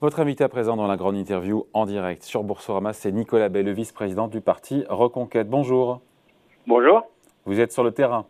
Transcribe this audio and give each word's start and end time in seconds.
Votre 0.00 0.20
invité 0.20 0.44
à 0.44 0.48
présent 0.48 0.76
dans 0.76 0.86
la 0.86 0.96
grande 0.96 1.16
interview 1.16 1.66
en 1.72 1.84
direct 1.84 2.22
sur 2.22 2.44
Boursorama, 2.44 2.92
c'est 2.92 3.10
Nicolas 3.10 3.48
Bay, 3.48 3.64
le 3.64 3.72
vice-président 3.72 4.28
du 4.28 4.40
parti 4.40 4.84
Reconquête. 4.88 5.50
Bonjour. 5.50 6.00
Bonjour. 6.68 7.02
Vous 7.46 7.58
êtes 7.58 7.72
sur 7.72 7.82
le 7.82 7.90
terrain 7.90 8.24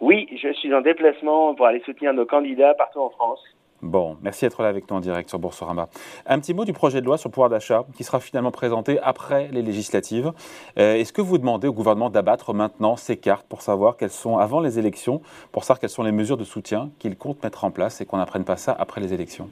Oui, 0.00 0.26
je 0.42 0.52
suis 0.54 0.74
en 0.74 0.80
déplacement 0.80 1.54
pour 1.54 1.66
aller 1.66 1.80
soutenir 1.86 2.12
nos 2.12 2.26
candidats 2.26 2.74
partout 2.74 2.98
en 2.98 3.10
France. 3.10 3.38
Bon, 3.82 4.16
merci 4.20 4.44
d'être 4.44 4.60
là 4.62 4.68
avec 4.68 4.90
nous 4.90 4.96
en 4.96 5.00
direct 5.00 5.28
sur 5.28 5.38
Boursorama. 5.38 5.88
Un 6.26 6.40
petit 6.40 6.54
mot 6.54 6.64
du 6.64 6.72
projet 6.72 7.00
de 7.00 7.06
loi 7.06 7.18
sur 7.18 7.28
le 7.28 7.34
pouvoir 7.34 7.48
d'achat 7.48 7.84
qui 7.94 8.02
sera 8.02 8.18
finalement 8.18 8.50
présenté 8.50 8.98
après 8.98 9.46
les 9.52 9.62
législatives. 9.62 10.32
Euh, 10.76 10.94
est-ce 10.94 11.12
que 11.12 11.22
vous 11.22 11.38
demandez 11.38 11.68
au 11.68 11.72
gouvernement 11.72 12.10
d'abattre 12.10 12.52
maintenant 12.52 12.96
ces 12.96 13.16
cartes 13.16 13.46
pour 13.46 13.62
savoir 13.62 13.96
quelles 13.96 14.10
sont, 14.10 14.38
avant 14.38 14.58
les 14.58 14.80
élections, 14.80 15.22
pour 15.52 15.62
savoir 15.62 15.78
quelles 15.78 15.90
sont 15.90 16.02
les 16.02 16.10
mesures 16.10 16.36
de 16.36 16.42
soutien 16.42 16.90
qu'il 16.98 17.16
compte 17.16 17.40
mettre 17.44 17.62
en 17.62 17.70
place 17.70 18.00
et 18.00 18.06
qu'on 18.06 18.16
n'apprenne 18.16 18.44
pas 18.44 18.56
ça 18.56 18.74
après 18.76 19.00
les 19.00 19.14
élections? 19.14 19.48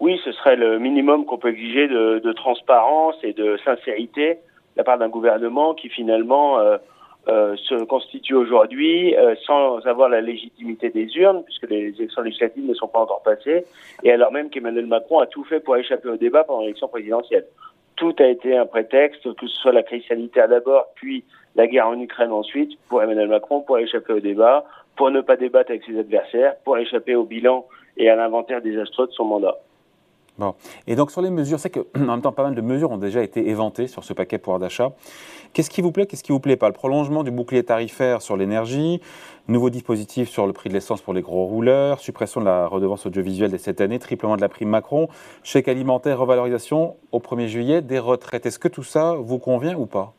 Oui, 0.00 0.20
ce 0.24 0.32
serait 0.32 0.56
le 0.56 0.78
minimum 0.78 1.24
qu'on 1.24 1.38
peut 1.38 1.50
exiger 1.50 1.88
de, 1.88 2.32
transparence 2.32 3.16
et 3.22 3.32
de 3.32 3.56
sincérité 3.64 4.34
de 4.34 4.38
la 4.78 4.84
part 4.84 4.98
d'un 4.98 5.08
gouvernement 5.08 5.74
qui 5.74 5.88
finalement 5.88 6.58
euh, 6.58 6.78
euh, 7.28 7.56
se 7.56 7.84
constitue 7.84 8.34
aujourd'hui 8.34 9.16
euh, 9.16 9.34
sans 9.46 9.78
avoir 9.86 10.08
la 10.08 10.20
légitimité 10.20 10.90
des 10.90 11.06
urnes, 11.16 11.42
puisque 11.44 11.70
les 11.70 11.94
élections 11.98 12.22
législatives 12.22 12.66
ne 12.66 12.74
sont 12.74 12.88
pas 12.88 13.00
encore 13.00 13.22
passées, 13.22 13.64
et 14.02 14.12
alors 14.12 14.32
même 14.32 14.50
qu'Emmanuel 14.50 14.86
Macron 14.86 15.20
a 15.20 15.26
tout 15.26 15.44
fait 15.44 15.60
pour 15.60 15.76
échapper 15.76 16.08
au 16.08 16.16
débat 16.16 16.44
pendant 16.44 16.62
l'élection 16.62 16.88
présidentielle. 16.88 17.46
Tout 17.96 18.14
a 18.18 18.26
été 18.26 18.56
un 18.56 18.66
prétexte, 18.66 19.22
que 19.22 19.46
ce 19.46 19.56
soit 19.56 19.72
la 19.72 19.84
crise 19.84 20.04
sanitaire 20.08 20.48
d'abord, 20.48 20.86
puis 20.96 21.24
la 21.54 21.68
guerre 21.68 21.86
en 21.86 22.00
Ukraine 22.00 22.32
ensuite, 22.32 22.72
pour 22.88 23.00
Emmanuel 23.00 23.28
Macron, 23.28 23.60
pour 23.60 23.78
échapper 23.78 24.12
au 24.12 24.20
débat, 24.20 24.64
pour 24.96 25.10
ne 25.10 25.20
pas 25.20 25.36
débattre 25.36 25.70
avec 25.70 25.84
ses 25.84 25.98
adversaires, 25.98 26.56
pour 26.64 26.76
échapper 26.76 27.14
au 27.14 27.24
bilan 27.24 27.64
et 27.96 28.10
à 28.10 28.16
l'inventaire 28.16 28.60
désastreux 28.60 29.06
de 29.06 29.12
son 29.12 29.24
mandat. 29.24 29.56
Bon. 30.36 30.54
Et 30.88 30.96
donc 30.96 31.12
sur 31.12 31.22
les 31.22 31.30
mesures, 31.30 31.60
c'est 31.60 31.70
que 31.70 31.80
en 31.96 32.00
même 32.00 32.22
temps 32.22 32.32
pas 32.32 32.42
mal 32.42 32.54
de 32.54 32.60
mesures 32.60 32.90
ont 32.90 32.98
déjà 32.98 33.22
été 33.22 33.48
éventées 33.48 33.86
sur 33.86 34.02
ce 34.02 34.12
paquet 34.12 34.38
pouvoir 34.38 34.58
d'achat. 34.58 34.92
Qu'est-ce 35.52 35.70
qui 35.70 35.80
vous 35.80 35.92
plaît, 35.92 36.06
qu'est-ce 36.06 36.24
qui 36.24 36.32
vous 36.32 36.40
plaît 36.40 36.56
pas? 36.56 36.66
Le 36.66 36.74
prolongement 36.74 37.22
du 37.22 37.30
bouclier 37.30 37.62
tarifaire 37.62 38.20
sur 38.20 38.36
l'énergie, 38.36 39.00
nouveau 39.46 39.70
dispositif 39.70 40.28
sur 40.28 40.48
le 40.48 40.52
prix 40.52 40.68
de 40.68 40.74
l'essence 40.74 41.00
pour 41.02 41.14
les 41.14 41.22
gros 41.22 41.44
rouleurs, 41.44 42.00
suppression 42.00 42.40
de 42.40 42.46
la 42.46 42.66
redevance 42.66 43.06
audiovisuelle 43.06 43.52
de 43.52 43.56
cette 43.56 43.80
année, 43.80 44.00
triplement 44.00 44.34
de 44.34 44.40
la 44.40 44.48
prime 44.48 44.68
Macron, 44.68 45.08
chèque 45.44 45.68
alimentaire, 45.68 46.18
revalorisation 46.18 46.96
au 47.12 47.20
1er 47.20 47.46
juillet 47.46 47.82
des 47.82 48.00
retraites. 48.00 48.46
Est-ce 48.46 48.58
que 48.58 48.68
tout 48.68 48.82
ça 48.82 49.14
vous 49.16 49.38
convient 49.38 49.76
ou 49.76 49.86
pas? 49.86 50.14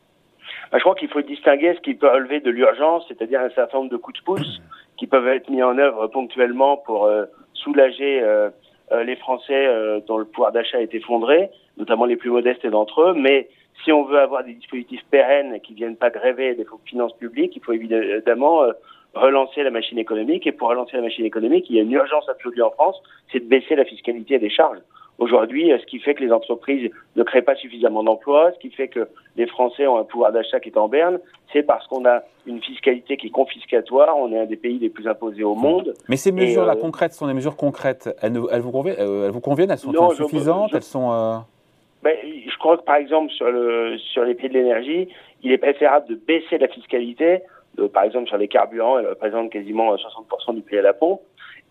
Bah, 0.71 0.77
Je 0.77 0.83
crois 0.83 0.95
qu'il 0.95 1.09
faut 1.09 1.21
distinguer 1.21 1.73
ce 1.75 1.81
qui 1.81 1.95
peut 1.95 2.09
relever 2.09 2.39
de 2.39 2.49
l'urgence, 2.49 3.03
c'est-à-dire 3.09 3.41
un 3.41 3.49
certain 3.49 3.79
nombre 3.79 3.91
de 3.91 3.97
coups 3.97 4.17
de 4.17 4.23
pouce 4.23 4.61
qui 4.95 5.07
peuvent 5.07 5.27
être 5.27 5.49
mis 5.49 5.61
en 5.61 5.77
œuvre 5.77 6.07
ponctuellement 6.07 6.77
pour 6.77 7.05
euh, 7.05 7.25
soulager 7.53 8.21
euh, 8.23 8.49
les 8.91 9.15
Français 9.15 9.65
euh, 9.67 9.99
dont 10.07 10.17
le 10.17 10.25
pouvoir 10.25 10.51
d'achat 10.51 10.81
est 10.81 10.93
effondré, 10.93 11.49
notamment 11.77 12.05
les 12.05 12.15
plus 12.15 12.29
modestes 12.29 12.65
d'entre 12.67 13.01
eux. 13.01 13.13
Mais 13.15 13.49
si 13.83 13.91
on 13.91 14.03
veut 14.03 14.19
avoir 14.19 14.43
des 14.43 14.53
dispositifs 14.53 15.03
pérennes 15.09 15.59
qui 15.61 15.73
viennent 15.73 15.97
pas 15.97 16.09
gréver 16.09 16.55
des 16.55 16.65
finances 16.85 17.13
publiques, 17.13 17.55
il 17.55 17.63
faut 17.63 17.73
évidemment 17.73 18.63
euh, 18.63 18.73
relancer 19.13 19.63
la 19.63 19.71
machine 19.71 19.97
économique. 19.97 20.45
Et 20.45 20.51
pour 20.51 20.69
relancer 20.69 20.95
la 20.95 21.03
machine 21.03 21.25
économique, 21.25 21.65
il 21.69 21.75
y 21.75 21.79
a 21.79 21.83
une 21.83 21.91
urgence 21.91 22.27
absolue 22.29 22.61
en 22.61 22.71
France, 22.71 23.01
c'est 23.31 23.39
de 23.39 23.49
baisser 23.49 23.75
la 23.75 23.85
fiscalité 23.85 24.39
des 24.39 24.49
charges 24.49 24.79
aujourd'hui, 25.19 25.71
ce 25.79 25.85
qui 25.85 25.99
fait 25.99 26.13
que 26.13 26.23
les 26.23 26.31
entreprises 26.31 26.89
ne 27.15 27.23
créent 27.23 27.41
pas 27.41 27.55
suffisamment 27.55 28.03
d'emplois, 28.03 28.51
ce 28.53 28.59
qui 28.59 28.69
fait 28.69 28.87
que 28.87 29.07
les 29.37 29.47
Français 29.47 29.87
ont 29.87 29.97
un 29.97 30.03
pouvoir 30.03 30.31
d'achat 30.31 30.59
qui 30.59 30.69
est 30.69 30.77
en 30.77 30.87
berne, 30.87 31.19
c'est 31.53 31.63
parce 31.63 31.87
qu'on 31.87 32.05
a 32.05 32.21
une 32.45 32.61
fiscalité 32.61 33.17
qui 33.17 33.27
est 33.27 33.31
confiscatoire, 33.31 34.17
on 34.17 34.31
est 34.31 34.39
un 34.39 34.45
des 34.45 34.57
pays 34.57 34.77
les 34.77 34.89
plus 34.89 35.07
imposés 35.07 35.43
au 35.43 35.55
monde. 35.55 35.93
Mais 36.09 36.17
ces 36.17 36.31
mesures-là 36.31 36.73
euh, 36.73 36.81
concrètes 36.81 37.13
sont 37.13 37.27
des 37.27 37.33
mesures 37.33 37.55
concrètes, 37.55 38.09
elles, 38.21 38.39
elles, 38.51 38.61
vous, 38.61 38.71
conviennent, 38.71 38.97
euh, 38.99 39.25
elles 39.25 39.31
vous 39.31 39.41
conviennent, 39.41 39.71
elles 39.71 39.77
sont 39.77 40.11
insuffisantes, 40.11 40.71
elles 40.73 40.83
sont... 40.83 41.11
Euh, 41.11 41.37
ben, 42.03 42.15
je 42.23 42.57
crois 42.57 42.77
que 42.77 42.83
par 42.83 42.97
exemple 42.97 43.31
sur, 43.31 43.49
le, 43.49 43.97
sur 43.97 44.23
les 44.23 44.35
prix 44.35 44.49
de 44.49 44.53
l'énergie, 44.53 45.07
il 45.41 45.51
est 45.51 45.57
préférable 45.57 46.07
de 46.07 46.15
baisser 46.15 46.57
la 46.57 46.67
fiscalité, 46.67 47.41
par 47.93 48.03
exemple 48.03 48.27
sur 48.27 48.37
les 48.37 48.47
carburants, 48.47 48.99
elle 48.99 49.07
représente 49.07 49.49
quasiment 49.49 49.95
60% 49.95 50.55
du 50.55 50.61
prix 50.61 50.77
à 50.77 50.81
la 50.81 50.93
pompe, 50.93 51.21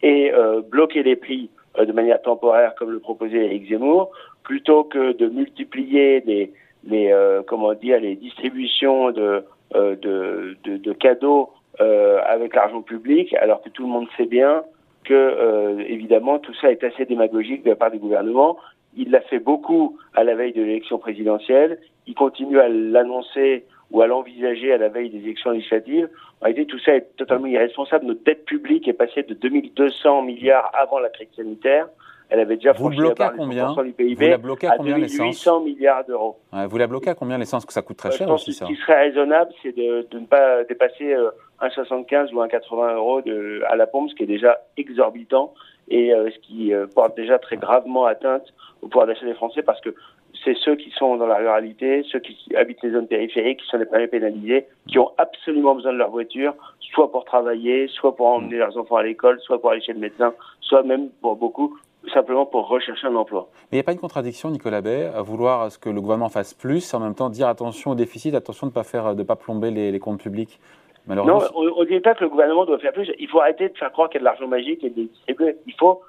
et 0.03 0.33
bloquer 0.71 1.03
les 1.03 1.17
prix 1.17 1.49
euh, 1.55 1.64
de 1.79 1.93
manière 1.93 2.23
temporaire 2.23 2.75
comme 2.77 2.91
le 2.91 3.01
proposait 3.01 3.47
Eric 3.47 3.69
Zemmour, 3.69 4.11
plutôt 4.43 4.85
que 4.85 5.13
de 5.13 5.27
multiplier 5.29 6.21
les, 6.21 6.53
les 6.87 7.11
euh, 7.13 7.43
comment 7.47 7.75
dire 7.75 8.01
les 8.01 8.17
distributions 8.17 9.11
de, 9.11 9.45
euh, 9.75 9.97
de, 9.97 10.57
de, 10.65 10.77
de, 10.77 10.93
cadeaux 10.93 11.51
avec 11.81 12.55
l'argent 12.55 12.83
public, 12.83 13.35
alors 13.35 13.61
que 13.61 13.69
tout 13.69 13.83
le 13.83 13.89
monde 13.89 14.07
sait 14.17 14.27
bien 14.27 14.63
que 15.03 15.77
évidemment 15.89 16.39
tout 16.39 16.55
ça 16.55 16.71
est 16.71 16.85
assez 16.85 17.05
démagogique 17.05 17.65
de 17.65 17.71
la 17.71 17.77
part 17.77 17.91
du 17.91 17.99
gouvernement. 17.99 18.57
Il 18.97 19.11
l'a 19.11 19.21
fait 19.23 19.41
beaucoup 19.41 19.99
à 20.15 20.23
la 20.23 20.37
veille 20.37 20.53
de 20.53 20.63
l'élection 20.63 20.99
présidentielle. 20.99 21.81
Il 22.07 22.15
continue 22.15 22.61
à 22.61 22.69
l'annoncer 22.69 23.65
ou 23.91 24.03
à 24.03 24.07
l'envisager 24.07 24.73
à 24.73 24.79
la 24.79 24.89
veille 24.89 25.11
des 25.11 25.19
élections 25.19 25.51
législatives. 25.51 26.09
En 26.41 26.45
réalité, 26.47 26.67
tout 26.67 26.79
ça 26.81 26.97
est 26.97 27.17
totalement 27.17 27.47
irresponsable. 27.47 28.07
Notre 28.07 28.25
dette 28.25 28.45
publique 28.45 28.89
est 28.89 28.93
passée 28.95 29.23
de 29.23 29.35
2200 29.35 30.23
milliards 30.23 30.71
avant 30.75 30.99
la 30.99 31.09
crise 31.09 31.29
sanitaire. 31.37 31.89
Elle 32.31 32.41
avait 32.41 32.57
déjà 32.57 32.73
franchi 32.75 32.99
la 32.99 33.15
barre 33.15 33.35
combien 33.37 33.75
du 33.75 33.93
PIB 33.93 34.25
vous 34.25 34.31
la 34.31 34.39
bloquez 34.39 34.67
à, 34.67 34.77
combien 34.77 34.97
800 34.97 35.61
milliards 35.61 36.05
d'euros. 36.05 36.39
vous 36.53 36.79
la 36.79 36.87
bloquez 36.87 37.11
à 37.11 37.15
combien 37.15 37.39
l'essence 37.39 37.67
que 37.67 37.73
ça 37.73 37.83
coûte 37.83 37.99
très 37.99 38.11
cher 38.11 38.29
aussi 38.31 38.55
ça 38.55 38.67
Ce 38.67 38.73
qui 38.73 38.77
serait 38.81 39.09
raisonnable, 39.09 39.53
c'est 39.63 39.77
de, 39.77 40.07
de, 40.11 40.19
ne 40.19 40.27
pas 40.27 40.65
dépasser 40.65 41.13
euh, 41.13 41.31
1,75 41.61 42.33
ou 42.33 42.43
1,80 42.43 42.95
euros 42.95 43.21
de, 43.21 43.63
à 43.69 43.77
la 43.77 43.87
pompe, 43.87 44.11
ce 44.11 44.15
qui 44.15 44.23
est 44.23 44.27
déjà 44.27 44.59
exorbitant 44.77 45.53
et 45.89 46.15
euh, 46.15 46.31
ce 46.31 46.39
qui 46.41 46.73
euh, 46.73 46.87
porte 46.87 47.17
déjà 47.17 47.39
très 47.39 47.57
gravement 47.57 48.07
atteinte 48.07 48.55
au 48.81 48.89
pouvoir 48.89 49.07
d'achat 49.07 49.27
des 49.27 49.35
Français 49.35 49.63
parce 49.63 49.81
que 49.81 49.95
c'est 50.45 50.57
ceux 50.59 50.77
qui 50.77 50.91
sont 50.91 51.17
dans 51.17 51.27
la 51.27 51.37
ruralité, 51.37 52.05
ceux 52.11 52.21
qui 52.21 52.37
habitent 52.55 52.83
les 52.83 52.91
zones 52.91 53.07
périphériques, 53.07 53.61
qui 53.61 53.67
sont 53.67 53.79
les 53.79 53.87
premiers 53.87 54.07
pénalisés, 54.07 54.67
qui 54.87 54.99
ont 54.99 55.11
absolument 55.19 55.75
besoin 55.75 55.93
de 55.93 55.99
leur 55.99 56.11
voiture, 56.11 56.55
soit 56.81 57.11
pour 57.11 57.25
travailler, 57.25 57.89
soit 57.89 58.15
pour 58.15 58.27
emmener 58.27 58.57
leurs 58.57 58.77
enfants 58.77 58.97
à 58.97 59.03
l'école, 59.03 59.41
soit 59.41 59.61
pour 59.61 59.71
aller 59.71 59.81
chez 59.81 59.93
le 59.93 60.01
médecin, 60.01 60.35
soit 60.61 60.83
même 60.83 61.09
pour 61.21 61.37
beaucoup 61.37 61.79
simplement 62.13 62.45
pour 62.45 62.69
rechercher 62.69 63.07
un 63.07 63.17
emploi. 63.17 63.49
Mais 63.53 63.69
il 63.73 63.75
n'y 63.77 63.81
a 63.81 63.85
pas 63.85 63.93
une 63.93 63.99
contradiction, 63.99 64.51
Nicolas 64.51 64.83
Bay, 64.83 65.11
à 65.15 65.23
vouloir 65.23 65.73
ce 65.73 65.79
que 65.79 65.89
le 65.89 66.01
gouvernement 66.01 66.29
fasse 66.29 66.53
plus, 66.53 66.93
et 66.93 66.97
en 66.97 67.01
même 67.01 67.15
temps 67.15 67.31
dire 67.31 67.49
attention 67.49 67.93
au 67.93 67.95
déficit, 67.95 68.35
attention 68.35 68.67
de 68.67 68.73
ne 68.73 68.75
pas, 68.75 68.85
faire, 68.85 69.15
de 69.15 69.23
pas 69.23 69.37
plomber 69.37 69.71
les, 69.71 69.99
comptes 69.99 70.21
publics 70.21 70.61
non, 71.07 71.39
on 71.55 71.83
ne 71.83 71.85
dit 71.85 72.01
pas 72.01 72.15
que 72.15 72.25
le 72.25 72.31
gouvernement 72.31 72.65
doit 72.65 72.79
faire 72.79 72.95
plus. 72.95 73.11
Il 73.19 73.29
faut 73.29 73.39
arrêter 73.39 73.69
de 73.69 73.77
faire 73.77 73.93
croire 73.93 74.09
qu'il 74.09 74.17
y 74.17 74.19
a 74.19 74.21
de 74.21 74.25
l'argent 74.25 74.49
magique 74.49 74.83
et 74.83 74.89
de 74.89 75.07
Il 75.29 75.75
faut, 75.79 76.01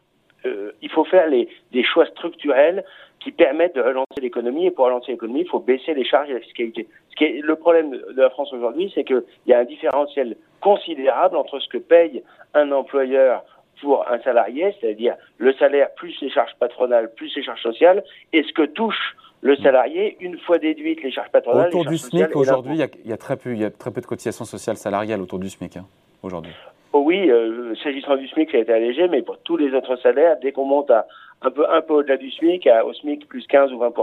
euh, 0.46 0.72
il 0.82 0.90
faut 0.90 1.04
faire 1.04 1.28
les, 1.28 1.50
des 1.74 1.84
choix 1.84 2.06
structurels 2.06 2.86
qui 3.26 3.32
permettent 3.32 3.76
de 3.76 3.82
relancer 3.82 4.22
l'économie. 4.22 4.68
Et 4.68 4.72
pour 4.72 4.86
relancer 4.86 5.14
l'économie, 5.14 5.42
il 5.42 5.50
faut 5.50 5.60
baisser 5.60 5.96
les 5.96 6.06
charges 6.06 6.30
et 6.30 6.34
la 6.34 6.40
fiscalité. 6.42 6.88
Ce 7.10 7.16
qui 7.16 7.24
est 7.24 7.42
le 7.42 7.56
problème 7.56 7.90
de 7.90 8.22
la 8.22 8.30
France 8.30 8.54
aujourd'hui, 8.54 8.92
c'est 8.94 9.04
qu'il 9.04 9.24
y 9.48 9.54
a 9.54 9.60
un 9.60 9.64
différentiel 9.66 10.38
considérable 10.62 11.36
entre 11.36 11.60
ce 11.60 11.68
que 11.68 11.80
paye 11.80 12.24
un 12.54 12.72
employeur 12.72 13.44
pour 13.82 14.08
un 14.08 14.20
salarié, 14.20 14.76
c'est-à-dire 14.80 15.16
le 15.40 15.54
salaire 15.54 15.90
plus 15.96 16.16
les 16.22 16.30
charges 16.30 16.54
patronales 16.60 17.12
plus 17.16 17.36
les 17.36 17.44
charges 17.44 17.64
sociales, 17.64 18.04
et 18.32 18.44
ce 18.44 18.54
que 18.54 18.68
touche 18.68 19.16
le 19.42 19.56
salarié 19.58 20.18
une 20.22 20.38
fois 20.38 20.60
déduites 20.60 21.02
les 21.02 21.12
charges 21.12 21.32
patronales. 21.32 21.70
Autour 21.70 21.86
du 21.86 21.98
SMIC, 21.98 22.36
aujourd'hui, 22.36 22.76
il 22.76 23.10
y, 23.10 23.14
a 23.14 23.18
très 23.18 23.38
peu, 23.38 23.54
il 23.54 23.60
y 23.60 23.66
a 23.66 23.72
très 23.72 23.92
peu 23.92 24.02
de 24.02 24.06
cotisations 24.06 24.46
sociales 24.46 24.78
salariales 24.78 25.20
autour 25.20 25.40
du 25.40 25.50
SMIC 25.50 25.78
hein, 25.78 25.86
aujourd'hui. 26.22 26.54
Oh 26.94 27.02
oui, 27.04 27.30
euh, 27.30 27.76
s'agissant 27.84 28.16
du 28.16 28.28
SMIC, 28.28 28.52
ça 28.52 28.58
a 28.58 28.62
été 28.62 28.72
allégé, 28.72 29.08
mais 29.08 29.24
pour 29.24 29.40
tous 29.40 29.58
les 29.58 29.74
autres 29.74 29.98
salaires, 29.98 30.38
dès 30.42 30.54
qu'on 30.54 30.64
monte 30.64 30.92
à 30.92 31.08
un 31.46 31.52
peu, 31.52 31.70
un 31.70 31.82
peu 31.82 31.94
au-delà 31.94 32.18
du 32.18 32.32
SMIC, 32.32 32.68
au 32.86 32.94
SMIC 32.94 33.28
plus 33.28 33.46
15 33.48 33.72
ou 33.72 33.78
20 33.78 33.94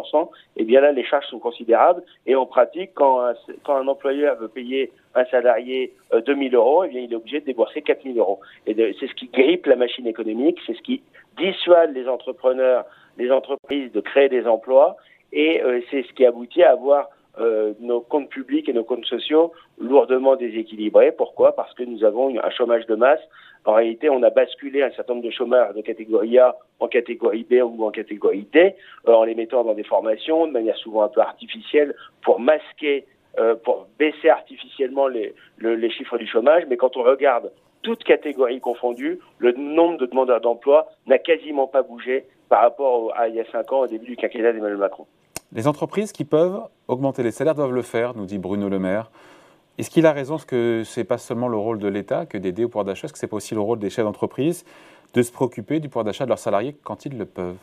eh 0.57 0.65
bien 0.65 0.81
là, 0.81 0.93
les 0.93 1.05
charges 1.05 1.27
sont 1.27 1.39
considérables. 1.39 2.03
Et 2.27 2.35
en 2.35 2.47
pratique, 2.47 2.91
quand 2.95 3.21
un, 3.21 3.35
quand 3.65 3.77
un 3.77 3.89
employeur 3.89 4.37
veut 4.37 4.49
payer 4.49 4.93
un 5.15 5.25
salarié 5.27 5.93
euh, 6.13 6.21
2000 6.21 6.55
euros, 6.55 6.85
eh 6.85 6.89
bien, 6.89 7.01
il 7.01 7.13
est 7.13 7.17
obligé 7.17 7.41
de 7.41 7.47
débourser 7.47 7.83
4000 7.83 8.19
euros. 8.19 8.41
Et 8.67 8.75
c'est 8.99 9.07
ce 9.07 9.15
qui 9.15 9.27
grippe 9.27 9.67
la 9.67 9.77
machine 9.77 10.07
économique, 10.07 10.59
c'est 10.67 10.75
ce 10.75 10.83
qui 10.83 11.03
dissuade 11.37 11.95
les 11.95 12.09
entrepreneurs, 12.09 12.85
les 13.19 13.31
entreprises 13.31 13.91
de 13.93 14.01
créer 14.01 14.29
des 14.29 14.47
emplois, 14.47 14.97
et 15.33 15.63
euh, 15.63 15.81
c'est 15.91 16.03
ce 16.03 16.13
qui 16.13 16.25
aboutit 16.27 16.63
à 16.63 16.73
avoir 16.73 17.09
euh, 17.41 17.73
nos 17.81 18.03
comptes 18.03 18.29
publics 18.29 18.69
et 18.69 18.75
nos 18.75 18.85
comptes 18.85 19.07
sociaux 19.07 19.53
lourdement 19.79 20.37
déséquilibrés. 20.37 21.13
Pourquoi? 21.13 21.57
Parce 21.57 21.73
que 21.73 21.83
nous 21.83 22.05
avons 22.05 22.39
un 22.39 22.51
chômage 22.51 22.87
de 22.87 22.95
masse. 22.95 23.21
En 23.65 23.75
réalité, 23.75 24.11
on 24.11 24.23
a 24.23 24.29
basculé 24.31 24.83
un 24.83 24.91
certain 24.91 25.15
nombre 25.15 25.25
de 25.25 25.31
chômeurs 25.31 25.73
de 25.73 25.81
catégorie 25.81 26.39
A 26.39 26.57
en 26.81 26.89
catégorie 26.89 27.45
B 27.45 27.55
ou 27.65 27.85
en 27.87 27.91
catégorie 27.91 28.47
D, 28.53 28.75
euh, 29.09 29.13
en 29.13 29.25
les 29.25 29.35
mettant 29.35 29.65
dans 29.65 29.73
des 29.75 29.85
formations 29.85 30.47
de 30.47 30.53
manière 30.53 30.77
souvent 30.77 31.05
un 31.05 31.09
peu 31.09 31.21
artificielle 31.21 31.95
pour 32.23 32.39
masquer, 32.39 33.07
euh, 33.39 33.55
pour 33.55 33.87
baisser 33.99 34.29
artificiellement 34.29 35.07
les, 35.07 35.35
chiffres 35.91 36.19
du 36.19 36.27
chômage. 36.27 36.65
Mais 36.69 36.77
quand 36.77 36.97
on 36.99 37.03
regarde 37.03 37.51
toutes 37.83 38.05
catégories 38.05 38.61
confondues, 38.61 39.21
le 39.39 39.53
nombre 39.53 39.97
de 39.97 40.07
demandeurs 40.07 40.41
d'emploi 40.41 40.89
n'a 41.07 41.19
quasiment 41.19 41.67
pas 41.67 41.83
bougé 41.83 42.27
par 42.51 42.61
rapport 42.61 43.17
à 43.17 43.29
il 43.29 43.37
y 43.37 43.41
a 43.41 43.45
cinq 43.51 43.73
ans, 43.73 43.81
au 43.81 43.87
début 43.87 44.05
du 44.07 44.17
quinquennat 44.17 44.53
d'Emmanuel 44.53 44.77
Macron. 44.77 45.07
Les 45.55 45.69
entreprises 45.69 46.13
qui 46.13 46.25
peuvent 46.25 46.63
augmenter 46.89 47.23
les 47.23 47.31
salaires 47.31 47.55
doivent 47.55 47.75
le 47.75 47.83
faire, 47.83 48.17
nous 48.17 48.25
dit 48.25 48.39
Bruno 48.39 48.71
Le 48.71 48.79
Maire. 48.79 49.11
Est-ce 49.77 49.91
qu'il 49.91 50.07
a 50.07 50.13
raison 50.13 50.37
Est-ce 50.37 50.47
que 50.47 50.83
ce 50.83 51.01
n'est 51.01 51.05
pas 51.05 51.19
seulement 51.19 51.49
le 51.49 51.59
rôle 51.59 51.79
de 51.79 51.89
l'État 51.89 52.25
que 52.25 52.39
d'aider 52.39 52.65
au 52.65 52.69
pouvoir 52.69 52.87
d'achat? 52.87 53.05
Est-ce 53.05 53.13
que 53.13 53.19
ce 53.19 53.27
n'est 53.27 53.31
pas 53.31 53.37
aussi 53.37 53.55
le 53.55 53.61
rôle 53.61 53.79
des 53.79 53.91
chefs 53.91 54.07
d'entreprise 54.07 54.65
de 55.13 55.21
se 55.21 55.31
préoccuper 55.31 55.79
du 55.79 55.91
pouvoir 55.91 56.07
d'achat 56.07 56.25
de 56.25 56.31
leurs 56.31 56.39
salariés 56.39 56.75
quand 56.85 57.05
ils 57.05 57.19
le 57.19 57.27
peuvent? 57.27 57.59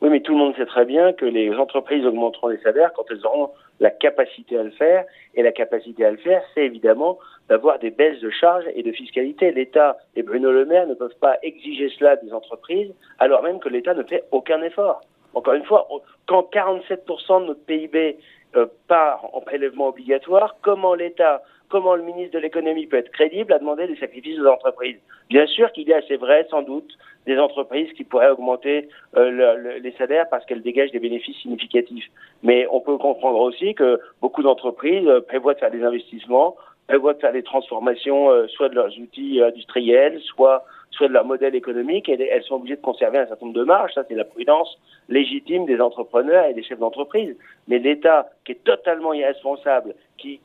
Oui, 0.00 0.08
mais 0.08 0.20
tout 0.20 0.32
le 0.32 0.38
monde 0.38 0.54
sait 0.54 0.66
très 0.66 0.84
bien 0.84 1.12
que 1.14 1.24
les 1.24 1.52
entreprises 1.56 2.06
augmenteront 2.06 2.46
les 2.46 2.58
salaires 2.58 2.92
quand 2.94 3.06
elles 3.10 3.26
auront 3.26 3.50
la 3.80 3.90
capacité 3.90 4.56
à 4.56 4.62
le 4.62 4.70
faire. 4.70 5.04
Et 5.34 5.42
la 5.42 5.50
capacité 5.50 6.04
à 6.04 6.12
le 6.12 6.18
faire, 6.18 6.44
c'est 6.54 6.64
évidemment 6.64 7.18
d'avoir 7.48 7.80
des 7.80 7.90
baisses 7.90 8.20
de 8.20 8.30
charges 8.30 8.66
et 8.72 8.84
de 8.84 8.92
fiscalité. 8.92 9.50
L'État 9.50 9.96
et 10.14 10.22
Bruno 10.22 10.52
Le 10.52 10.64
Maire 10.64 10.86
ne 10.86 10.94
peuvent 10.94 11.18
pas 11.20 11.38
exiger 11.42 11.88
cela 11.98 12.14
des 12.14 12.32
entreprises, 12.32 12.92
alors 13.18 13.42
même 13.42 13.58
que 13.58 13.68
l'État 13.68 13.94
ne 13.94 14.04
fait 14.04 14.22
aucun 14.30 14.62
effort. 14.62 15.00
Encore 15.34 15.54
une 15.54 15.64
fois, 15.64 15.86
quand 16.26 16.48
47% 16.52 17.42
de 17.42 17.46
notre 17.46 17.64
PIB 17.64 18.18
euh, 18.56 18.66
part 18.88 19.28
en 19.32 19.40
prélèvement 19.40 19.88
obligatoire, 19.88 20.56
comment 20.62 20.94
l'État 20.94 21.42
comment 21.68 21.96
le 21.96 22.02
ministre 22.02 22.34
de 22.34 22.38
l'économie 22.38 22.86
peut 22.86 22.96
être 22.96 23.10
crédible 23.10 23.52
à 23.52 23.58
demander 23.58 23.88
des 23.88 23.96
sacrifices 23.96 24.38
aux 24.38 24.46
entreprises? 24.46 24.98
Bien 25.28 25.46
sûr 25.46 25.72
qu'il 25.72 25.88
y 25.88 25.92
a, 25.92 26.00
c'est 26.06 26.16
vrai, 26.16 26.46
sans 26.48 26.62
doute, 26.62 26.96
des 27.26 27.38
entreprises 27.38 27.92
qui 27.94 28.04
pourraient 28.04 28.30
augmenter 28.30 28.88
euh, 29.16 29.78
les 29.80 29.92
salaires 29.98 30.28
parce 30.30 30.46
qu'elles 30.46 30.62
dégagent 30.62 30.92
des 30.92 31.00
bénéfices 31.00 31.36
significatifs. 31.38 32.06
Mais 32.44 32.68
on 32.70 32.80
peut 32.80 32.98
comprendre 32.98 33.40
aussi 33.40 33.74
que 33.74 34.00
beaucoup 34.20 34.44
d'entreprises 34.44 35.08
euh, 35.08 35.20
prévoient 35.20 35.54
de 35.54 35.58
faire 35.58 35.72
des 35.72 35.82
investissements, 35.82 36.56
prévoient 36.86 37.14
de 37.14 37.18
faire 37.18 37.32
des 37.32 37.42
transformations, 37.42 38.30
soit 38.46 38.68
de 38.68 38.76
leurs 38.76 38.96
outils 39.00 39.42
industriels, 39.42 40.20
soit 40.20 40.64
soit 40.96 41.08
de 41.08 41.12
leur 41.12 41.24
modèle 41.24 41.54
économique, 41.54 42.08
elles 42.08 42.42
sont 42.42 42.56
obligées 42.56 42.76
de 42.76 42.80
conserver 42.80 43.18
un 43.18 43.26
certain 43.26 43.46
nombre 43.46 43.58
de 43.58 43.64
marges. 43.64 43.92
Ça, 43.94 44.04
c'est 44.08 44.14
la 44.14 44.24
prudence 44.24 44.78
légitime 45.08 45.66
des 45.66 45.80
entrepreneurs 45.80 46.46
et 46.46 46.54
des 46.54 46.62
chefs 46.62 46.78
d'entreprise. 46.78 47.36
Mais 47.68 47.78
l'État, 47.78 48.30
qui 48.44 48.52
est 48.52 48.64
totalement 48.64 49.12
irresponsable, 49.12 49.94
qui, 50.18 50.40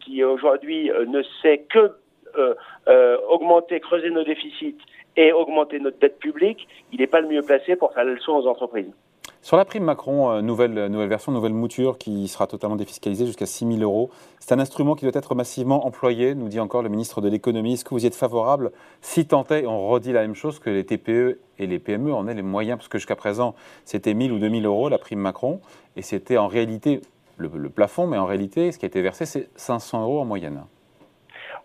qui, 0.00 0.24
aujourd'hui 0.24 0.90
ne 1.06 1.22
sait 1.42 1.58
que 1.68 1.92
euh, 2.36 2.54
euh, 2.88 3.18
augmenter, 3.28 3.80
creuser 3.80 4.10
nos 4.10 4.24
déficits 4.24 4.76
et 5.16 5.32
augmenter 5.32 5.80
notre 5.80 5.98
dette 5.98 6.18
publique, 6.18 6.68
il 6.92 7.00
n'est 7.00 7.06
pas 7.06 7.20
le 7.20 7.28
mieux 7.28 7.42
placé 7.42 7.76
pour 7.76 7.92
faire 7.92 8.04
la 8.04 8.12
leçon 8.12 8.32
aux 8.32 8.46
entreprises. 8.46 8.92
Sur 9.40 9.56
la 9.56 9.64
prime 9.64 9.84
Macron, 9.84 10.30
euh, 10.30 10.42
nouvelle, 10.42 10.86
nouvelle 10.86 11.08
version, 11.08 11.30
nouvelle 11.30 11.54
mouture 11.54 11.96
qui 11.96 12.26
sera 12.26 12.46
totalement 12.46 12.76
défiscalisée 12.76 13.24
jusqu'à 13.24 13.46
6 13.46 13.66
000 13.66 13.78
euros. 13.80 14.10
C'est 14.40 14.52
un 14.52 14.58
instrument 14.58 14.96
qui 14.96 15.04
doit 15.04 15.14
être 15.14 15.34
massivement 15.34 15.86
employé, 15.86 16.34
nous 16.34 16.48
dit 16.48 16.58
encore 16.58 16.82
le 16.82 16.88
ministre 16.88 17.20
de 17.20 17.28
l'économie. 17.28 17.74
Est-ce 17.74 17.84
que 17.84 17.90
vous 17.90 18.02
y 18.02 18.06
êtes 18.06 18.16
favorable 18.16 18.72
Si 19.00 19.26
tant 19.26 19.44
est, 19.50 19.64
on 19.64 19.88
redit 19.88 20.12
la 20.12 20.22
même 20.22 20.34
chose, 20.34 20.58
que 20.58 20.70
les 20.70 20.84
TPE 20.84 21.38
et 21.58 21.66
les 21.66 21.78
PME 21.78 22.12
en 22.12 22.26
aient 22.26 22.34
les 22.34 22.42
moyens, 22.42 22.78
parce 22.78 22.88
que 22.88 22.98
jusqu'à 22.98 23.16
présent, 23.16 23.54
c'était 23.84 24.12
1 24.12 24.22
000 24.22 24.34
ou 24.34 24.38
2 24.40 24.50
000 24.50 24.62
euros 24.62 24.88
la 24.88 24.98
prime 24.98 25.20
Macron, 25.20 25.60
et 25.96 26.02
c'était 26.02 26.36
en 26.36 26.48
réalité 26.48 27.00
le, 27.36 27.48
le 27.54 27.70
plafond, 27.70 28.08
mais 28.08 28.18
en 28.18 28.26
réalité, 28.26 28.72
ce 28.72 28.78
qui 28.78 28.86
a 28.86 28.88
été 28.88 29.00
versé, 29.02 29.24
c'est 29.24 29.48
500 29.54 30.02
euros 30.02 30.20
en 30.20 30.24
moyenne. 30.24 30.64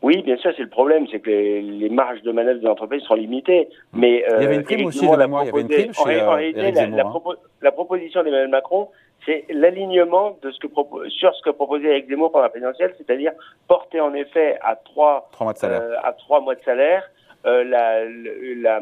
Oui, 0.03 0.21
bien 0.21 0.35
sûr, 0.35 0.51
c'est 0.57 0.63
le 0.63 0.69
problème, 0.69 1.07
c'est 1.09 1.21
que 1.21 1.29
les, 1.29 1.89
marges 1.89 2.21
de 2.23 2.31
manœuvre 2.33 2.59
des 2.59 2.67
entreprises 2.67 3.03
sont 3.03 3.15
limitées. 3.15 3.69
Mais 3.93 4.25
il 4.37 4.43
y 4.43 4.45
avait 4.45 4.57
une 4.57 4.63
prime 4.63 4.85
aussi, 4.85 5.07
de 5.07 5.25
moi, 5.25 5.43
il 5.43 5.45
y 5.45 5.49
avait 5.49 5.61
une 5.61 5.67
prime 5.69 5.93
chez 5.93 6.21
en, 6.21 6.33
réalité, 6.35 6.71
la, 6.71 7.05
hein. 7.05 7.21
la, 7.61 7.71
proposition 7.71 8.21
d'Emmanuel 8.21 8.49
Macron, 8.49 8.89
c'est 9.25 9.45
l'alignement 9.49 10.37
de 10.41 10.51
ce 10.51 10.59
que 10.59 10.67
sur 11.09 11.33
ce 11.33 11.41
que 11.43 11.49
proposait 11.51 11.87
Eric 11.87 12.09
Zemmour 12.09 12.31
pendant 12.31 12.43
la 12.43 12.49
présidentielle, 12.49 12.93
c'est-à-dire 12.97 13.31
porter 13.69 14.01
en 14.01 14.13
effet 14.13 14.57
à 14.61 14.75
trois, 14.75 15.29
mois 15.39 15.53
de 15.53 15.57
salaire, 15.57 15.81
euh, 15.81 15.95
à 16.03 16.11
trois 16.13 16.41
mois 16.41 16.55
de 16.55 16.63
salaire 16.63 17.09
euh, 17.45 17.63
la, 17.63 18.03
la, 18.05 18.81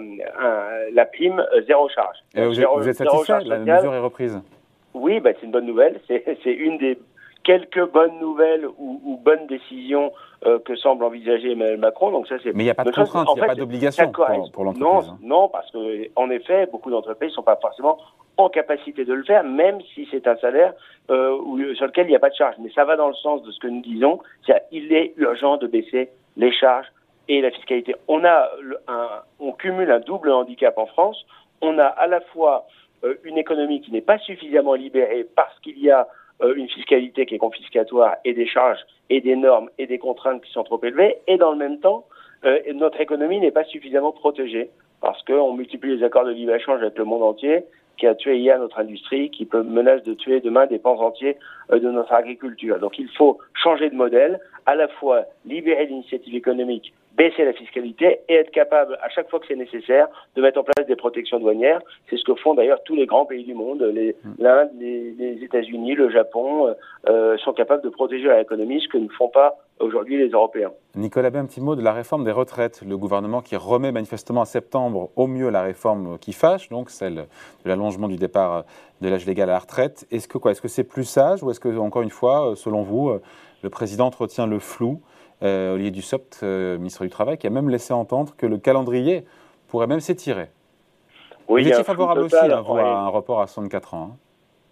la, 0.92 1.06
prime 1.06 1.40
euh, 1.40 1.62
zéro 1.68 1.90
charge. 1.90 2.18
Et 2.36 2.46
vous, 2.46 2.60
êtes, 2.60 2.68
vous 2.68 2.90
êtes 2.90 2.96
satisfait 2.96 3.44
La 3.46 3.60
mesure 3.60 3.94
est 3.94 4.00
reprise? 4.00 4.40
Oui, 4.94 5.20
bah, 5.20 5.32
c'est 5.40 5.46
une 5.46 5.52
bonne 5.52 5.66
nouvelle. 5.66 6.00
C'est 6.08 6.52
une 6.52 6.78
des 6.78 6.98
quelques 7.44 7.92
bonnes 7.92 8.20
nouvelles 8.20 8.66
ou, 8.78 9.02
ou 9.04 9.18
bonnes 9.18 9.48
décisions 9.48 10.12
euh, 10.46 10.60
que 10.60 10.76
semble 10.76 11.04
envisager 11.04 11.52
Emmanuel 11.52 11.78
Macron. 11.78 12.12
Donc 12.12 12.28
ça, 12.28 12.36
c'est. 12.44 12.54
Mais 12.54 12.64
il 12.64 12.66
n'y 12.66 12.72
a 12.72 12.76
pas 12.76 12.84
de 12.84 12.92
contrainte, 12.92 13.28
il 13.36 13.40
n'y 13.40 13.42
a 13.42 13.48
pas 13.48 13.56
d'obligation 13.56 14.12
pour, 14.12 14.52
pour 14.52 14.64
l'entreprise. 14.64 15.12
Non, 15.12 15.18
non, 15.22 15.48
parce 15.50 15.70
que 15.72 16.08
en 16.16 16.30
effet, 16.30 16.68
beaucoup 16.72 16.90
d'entreprises 16.90 17.30
ne 17.32 17.36
sont 17.36 17.44
pas 17.44 17.58
forcément 17.62 17.98
en 18.38 18.50
capacité 18.50 19.06
de 19.06 19.14
le 19.14 19.24
faire, 19.24 19.44
même 19.44 19.80
si 19.94 20.08
c'est 20.10 20.26
un 20.28 20.38
salaire 20.38 20.74
euh, 21.10 21.76
sur 21.76 21.86
lequel 21.86 22.08
il 22.08 22.10
n'y 22.10 22.16
a 22.16 22.20
pas 22.20 22.30
de 22.30 22.36
charge. 22.36 22.56
Mais 22.60 22.72
ça 22.74 22.86
va 22.86 22.96
dans 22.96 23.10
le 23.10 23.14
sens 23.14 23.44
de 23.44 23.52
ce 23.52 23.60
que 23.60 23.68
nous 23.68 23.82
disons, 23.82 24.20
c'est 24.46 24.64
il 24.72 24.92
est 24.94 25.14
urgent 25.18 25.58
de 25.58 25.68
baisser 25.68 26.10
les 26.38 26.52
charges 26.52 26.88
et 27.28 27.42
la 27.42 27.52
fiscalité. 27.52 27.96
On 28.08 28.24
a 28.24 28.50
un, 28.88 29.10
on 29.40 29.52
cumule 29.52 29.92
un 29.92 30.00
double 30.00 30.32
handicap 30.32 30.78
en 30.78 30.88
France. 30.88 31.24
On 31.62 31.78
a 31.78 31.86
à 31.86 32.08
la 32.08 32.22
fois 32.22 32.66
euh, 33.04 33.16
une 33.24 33.38
économie 33.38 33.82
qui 33.82 33.92
n'est 33.92 34.02
pas 34.02 34.18
suffisamment 34.18 34.74
libérée 34.74 35.28
parce 35.36 35.58
qu'il 35.60 35.80
y 35.80 35.92
a 35.92 36.08
une 36.56 36.68
fiscalité 36.70 37.26
qui 37.26 37.36
est 37.36 37.40
confiscatoire 37.40 38.16
et 38.26 38.34
des 38.34 38.48
charges 38.48 38.80
et 39.10 39.22
des 39.22 39.36
normes 39.36 39.70
et 39.78 39.88
des 39.88 39.98
contraintes 39.98 40.44
qui 40.44 40.52
sont 40.52 40.64
trop 40.64 40.80
élevées, 40.84 41.18
et 41.28 41.38
dans 41.38 41.52
le 41.52 41.58
même 41.58 41.80
temps, 41.80 42.06
euh, 42.46 42.60
notre 42.74 43.00
économie 43.00 43.40
n'est 43.40 43.52
pas 43.52 43.64
suffisamment 43.66 44.12
protégée 44.12 44.70
parce 45.02 45.22
qu'on 45.24 45.54
multiplie 45.54 45.98
les 45.98 46.04
accords 46.04 46.26
de 46.26 46.32
libre-échange 46.32 46.82
avec 46.82 46.98
le 46.98 47.06
monde 47.06 47.24
entier, 47.24 47.64
qui 47.98 48.08
a 48.08 48.16
tué 48.16 48.38
hier 48.38 48.58
notre 48.60 48.80
industrie, 48.80 49.30
qui 49.30 49.46
peut 49.46 49.64
menace 49.64 50.04
de 50.04 50.14
tuer 50.14 50.40
demain 50.40 50.66
des 50.66 50.80
pans 50.80 51.00
entiers 51.00 51.38
euh, 51.72 51.80
de 51.80 51.90
notre 51.90 52.14
agriculture. 52.14 52.80
Donc 52.80 52.98
il 52.98 53.10
faut 53.10 53.38
changer 53.54 53.90
de 53.90 53.96
modèle, 53.96 54.40
à 54.66 54.76
la 54.76 54.88
fois 54.88 55.26
libérer 55.46 55.86
l'initiative 55.86 56.36
économique 56.36 56.94
baisser 57.18 57.44
la 57.44 57.54
fiscalité 57.54 58.20
et 58.30 58.36
être 58.36 58.52
capable, 58.52 58.98
à 59.02 59.10
chaque 59.10 59.30
fois 59.30 59.40
que 59.40 59.46
c'est 59.48 59.56
nécessaire, 59.56 60.08
de 60.36 60.42
mettre 60.42 60.60
en 60.60 60.64
place 60.64 60.88
des 60.88 60.96
protections 60.96 61.40
douanières. 61.40 61.82
C'est 62.10 62.18
ce 62.18 62.24
que 62.24 62.36
font 62.36 62.54
d'ailleurs 62.54 62.82
tous 62.84 62.96
les 62.96 63.06
grands 63.06 63.26
pays 63.26 63.44
du 63.44 63.54
monde. 63.54 63.82
Hmm. 63.82 64.34
L'Inde, 64.40 64.70
les, 64.80 65.12
les 65.12 65.44
États-Unis, 65.44 65.96
le 65.96 66.10
Japon 66.10 66.68
euh, 66.68 66.74
euh, 67.10 67.38
sont 67.38 67.54
capables 67.54 67.84
de 67.84 67.90
protéger 67.90 68.26
leur 68.26 68.40
économie, 68.40 68.82
ce 68.82 68.88
que 68.88 68.98
ne 68.98 69.10
font 69.10 69.30
pas 69.30 69.58
aujourd'hui 69.80 70.18
les 70.18 70.30
Européens. 70.30 70.72
Nicolas 70.96 71.30
un 71.34 71.46
petit 71.46 71.62
mot 71.62 71.76
de 71.76 71.82
la 71.82 71.92
réforme 71.92 72.24
des 72.24 72.32
retraites. 72.32 72.82
Le 72.88 72.98
gouvernement 72.98 73.42
qui 73.42 73.56
remet 73.56 73.92
manifestement 73.92 74.42
en 74.42 74.46
septembre 74.46 75.10
au 75.16 75.28
mieux 75.28 75.50
la 75.50 75.64
réforme 75.64 76.20
qui 76.20 76.34
fâche, 76.34 76.70
donc 76.70 76.90
celle 76.90 77.16
de 77.16 77.70
l'allongement 77.70 78.08
du 78.08 78.18
départ 78.18 78.66
de 79.02 79.10
l'âge 79.10 79.26
légal 79.26 79.50
à 79.50 79.54
la 79.54 79.60
retraite. 79.60 80.06
Est-ce 80.12 80.28
que 80.28 80.38
quoi? 80.38 80.52
Est-ce 80.52 80.62
que 80.62 80.68
c'est 80.68 80.84
plus 80.84 81.06
sage 81.06 81.42
ou 81.44 81.50
est-ce 81.50 81.60
que, 81.60 81.76
encore 81.78 82.04
une 82.04 82.12
fois, 82.12 82.54
selon 82.56 82.84
vous, 82.84 83.12
le 83.64 83.70
président 83.70 84.06
entretient 84.06 84.46
le 84.46 84.60
flou 84.60 85.02
euh, 85.44 85.74
Olivier 85.74 85.92
Dussopt, 85.92 86.40
euh, 86.44 86.78
ministre 86.78 87.04
du 87.04 87.10
Travail, 87.10 87.38
qui 87.38 87.48
a 87.48 87.50
même 87.50 87.70
laissé 87.70 87.94
entendre 87.94 88.34
que 88.38 88.46
le 88.46 88.58
calendrier 88.58 89.26
pourrait 89.68 89.88
même 89.88 90.00
s'étirer. 90.00 90.48
Oui, 91.48 91.64
Vous 91.64 91.70
étiez 91.70 91.84
favorable 91.84 92.22
aussi 92.22 92.36
à 92.36 92.58
un 92.58 93.08
report 93.08 93.42
à 93.42 93.48
64 93.48 93.94
ans. 93.94 94.12
Hein. 94.12 94.18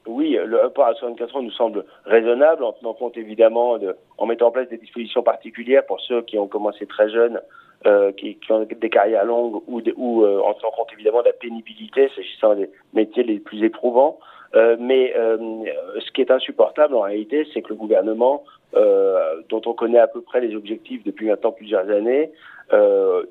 Oui, 0.07 0.37
le 0.43 0.63
report 0.63 0.85
à 0.85 0.93
64 0.93 1.35
ans 1.35 1.41
nous 1.41 1.51
semble 1.51 1.85
raisonnable, 2.05 2.63
en 2.63 2.73
tenant 2.73 2.93
compte 2.93 3.17
évidemment, 3.17 3.77
de, 3.77 3.95
en 4.17 4.25
mettant 4.25 4.47
en 4.47 4.51
place 4.51 4.69
des 4.69 4.77
dispositions 4.77 5.21
particulières 5.21 5.85
pour 5.85 5.99
ceux 6.01 6.21
qui 6.21 6.37
ont 6.37 6.47
commencé 6.47 6.85
très 6.85 7.09
jeunes, 7.09 7.41
euh, 7.85 8.11
qui, 8.13 8.35
qui, 8.35 8.51
ont 8.51 8.65
des 8.65 8.89
carrières 8.89 9.25
longues, 9.25 9.61
ou, 9.67 9.81
ou 9.97 10.25
en 10.25 10.53
tenant 10.53 10.71
compte 10.71 10.91
évidemment 10.93 11.21
de 11.21 11.27
la 11.27 11.33
pénibilité, 11.33 12.09
s'agissant 12.15 12.55
des 12.55 12.69
métiers 12.93 13.23
les 13.23 13.39
plus 13.39 13.63
éprouvants. 13.63 14.19
Euh, 14.55 14.77
mais 14.79 15.13
euh, 15.15 15.37
ce 15.99 16.11
qui 16.11 16.21
est 16.21 16.31
insupportable 16.31 16.95
en 16.95 17.01
réalité, 17.01 17.47
c'est 17.53 17.61
que 17.61 17.69
le 17.69 17.75
gouvernement, 17.75 18.43
euh, 18.75 19.41
dont 19.49 19.61
on 19.65 19.73
connaît 19.73 19.99
à 19.99 20.07
peu 20.07 20.21
près 20.21 20.41
les 20.41 20.55
objectifs 20.55 21.03
depuis 21.03 21.27
maintenant 21.27 21.51
plusieurs 21.51 21.89
années, 21.89 22.31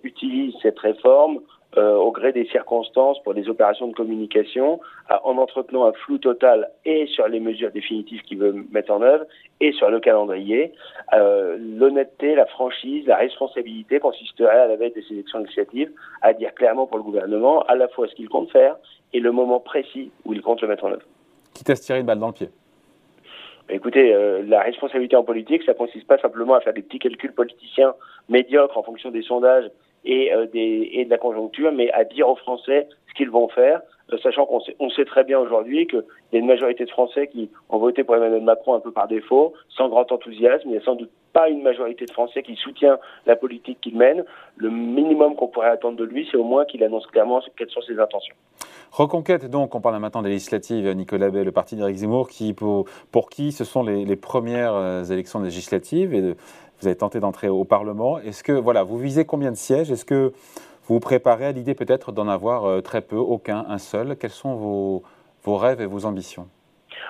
utilise 0.02 0.52
cette 0.62 0.80
réforme 0.80 1.38
au 1.76 2.10
gré 2.10 2.32
des 2.32 2.46
circonstances 2.46 3.22
pour 3.22 3.34
des 3.34 3.48
opérations 3.48 3.88
de 3.88 3.94
communication, 3.94 4.80
en 5.22 5.36
entretenant 5.36 5.84
un 5.84 5.92
flou 5.92 6.18
total 6.18 6.70
et 6.84 7.06
sur 7.06 7.28
les 7.28 7.40
mesures 7.40 7.70
définitives 7.70 8.22
qu'il 8.22 8.38
veut 8.38 8.64
mettre 8.72 8.90
en 8.90 9.02
œuvre 9.02 9.26
et 9.60 9.72
sur 9.72 9.90
le 9.90 10.00
calendrier. 10.00 10.72
L'honnêteté, 11.12 12.34
la 12.34 12.46
franchise, 12.46 13.06
la 13.06 13.16
responsabilité 13.16 14.00
consisterait 14.00 14.58
à 14.60 14.66
la 14.66 14.76
veille 14.76 14.92
de 14.92 15.02
ces 15.02 15.14
élections 15.14 15.40
législatives 15.40 15.92
à 16.22 16.32
dire 16.32 16.54
clairement 16.54 16.86
pour 16.86 16.96
le 16.96 17.04
gouvernement 17.04 17.62
à 17.62 17.74
la 17.74 17.88
fois 17.88 18.08
ce 18.08 18.14
qu'il 18.14 18.28
compte 18.28 18.50
faire 18.50 18.76
et 19.12 19.20
le 19.20 19.32
moment 19.32 19.60
précis 19.60 20.10
où 20.24 20.32
il 20.32 20.42
compte 20.42 20.60
le 20.62 20.68
mettre 20.68 20.84
en 20.84 20.92
œuvre. 20.92 21.06
Quitte 21.54 21.70
à 21.70 21.76
se 21.76 21.82
tirer 21.82 22.00
une 22.00 22.06
balle 22.06 22.18
dans 22.18 22.28
le 22.28 22.32
pied. 22.32 22.48
Écoutez, 23.70 24.14
euh, 24.14 24.42
la 24.46 24.62
responsabilité 24.62 25.14
en 25.16 25.24
politique, 25.24 25.62
ça 25.64 25.74
consiste 25.74 26.06
pas 26.06 26.18
simplement 26.18 26.54
à 26.54 26.60
faire 26.60 26.72
des 26.72 26.82
petits 26.82 26.98
calculs 26.98 27.34
politiciens 27.34 27.94
médiocres 28.28 28.78
en 28.78 28.82
fonction 28.82 29.10
des 29.10 29.22
sondages 29.22 29.70
et, 30.08 30.32
euh, 30.32 30.46
et 30.54 31.04
de 31.04 31.10
la 31.10 31.18
conjoncture, 31.18 31.70
mais 31.70 31.90
à 31.92 32.04
dire 32.04 32.28
aux 32.28 32.36
Français 32.36 32.88
ce 33.08 33.14
qu'ils 33.14 33.30
vont 33.30 33.48
faire, 33.48 33.82
euh, 34.12 34.16
sachant 34.22 34.46
qu'on 34.46 34.90
sait, 34.90 35.04
très 35.04 35.24
bien 35.24 35.38
aujourd'hui 35.38 35.86
qu'il 35.86 36.02
y 36.32 36.36
a 36.36 36.38
une 36.38 36.46
majorité 36.46 36.84
de 36.84 36.90
Français 36.90 37.28
qui 37.28 37.50
ont 37.68 37.78
voté 37.78 38.04
pour 38.04 38.16
Emmanuel 38.16 38.42
Macron 38.42 38.74
un 38.74 38.80
peu 38.80 38.90
par 38.90 39.06
défaut, 39.06 39.52
sans 39.68 39.88
grand 39.88 40.10
enthousiasme. 40.10 40.68
Il 40.68 40.72
n'y 40.72 40.78
a 40.78 40.82
sans 40.82 40.94
doute 40.94 41.10
pas 41.34 41.50
une 41.50 41.62
majorité 41.62 42.06
de 42.06 42.10
Français 42.10 42.42
qui 42.42 42.56
soutient 42.56 42.98
la 43.26 43.36
politique 43.36 43.80
qu'il 43.82 43.96
mène. 43.96 44.24
Le 44.56 44.70
minimum 44.70 45.36
qu'on 45.36 45.48
pourrait 45.48 45.68
attendre 45.68 45.98
de 45.98 46.04
lui, 46.04 46.26
c'est 46.30 46.38
au 46.38 46.44
moins 46.44 46.64
qu'il 46.64 46.82
annonce 46.82 47.06
clairement 47.06 47.42
quelles 47.56 47.70
sont 47.70 47.82
ses 47.82 47.98
intentions. 47.98 48.34
Reconquête, 48.90 49.50
donc, 49.50 49.74
on 49.74 49.82
parle 49.82 49.98
maintenant 49.98 50.22
des 50.22 50.30
législatives, 50.30 50.90
Nicolas 50.92 51.28
Bay, 51.28 51.44
le 51.44 51.52
parti 51.52 51.76
d'Éric 51.76 51.96
Zemmour, 51.96 52.28
qui, 52.28 52.54
pour, 52.54 52.86
qui 53.30 53.52
ce 53.52 53.64
sont 53.64 53.82
les, 53.82 54.16
premières 54.16 54.74
euh, 54.74 55.04
élections 55.04 55.40
législatives 55.40 56.14
et 56.14 56.34
vous 56.80 56.86
avez 56.86 56.96
tenté 56.96 57.20
d'entrer 57.20 57.48
au 57.48 57.64
Parlement. 57.64 58.18
Est-ce 58.18 58.42
que, 58.42 58.52
voilà, 58.52 58.82
vous 58.82 58.98
visez 58.98 59.24
combien 59.24 59.50
de 59.50 59.56
sièges? 59.56 59.90
Est-ce 59.90 60.04
que 60.04 60.32
vous 60.84 60.94
vous 60.94 61.00
préparez 61.00 61.46
à 61.46 61.52
l'idée 61.52 61.74
peut-être 61.74 62.12
d'en 62.12 62.28
avoir 62.28 62.64
euh, 62.64 62.80
très 62.80 63.02
peu, 63.02 63.16
aucun, 63.16 63.64
un 63.68 63.78
seul? 63.78 64.16
Quels 64.16 64.30
sont 64.30 64.54
vos, 64.54 65.02
vos 65.42 65.56
rêves 65.56 65.80
et 65.80 65.86
vos 65.86 66.06
ambitions? 66.06 66.48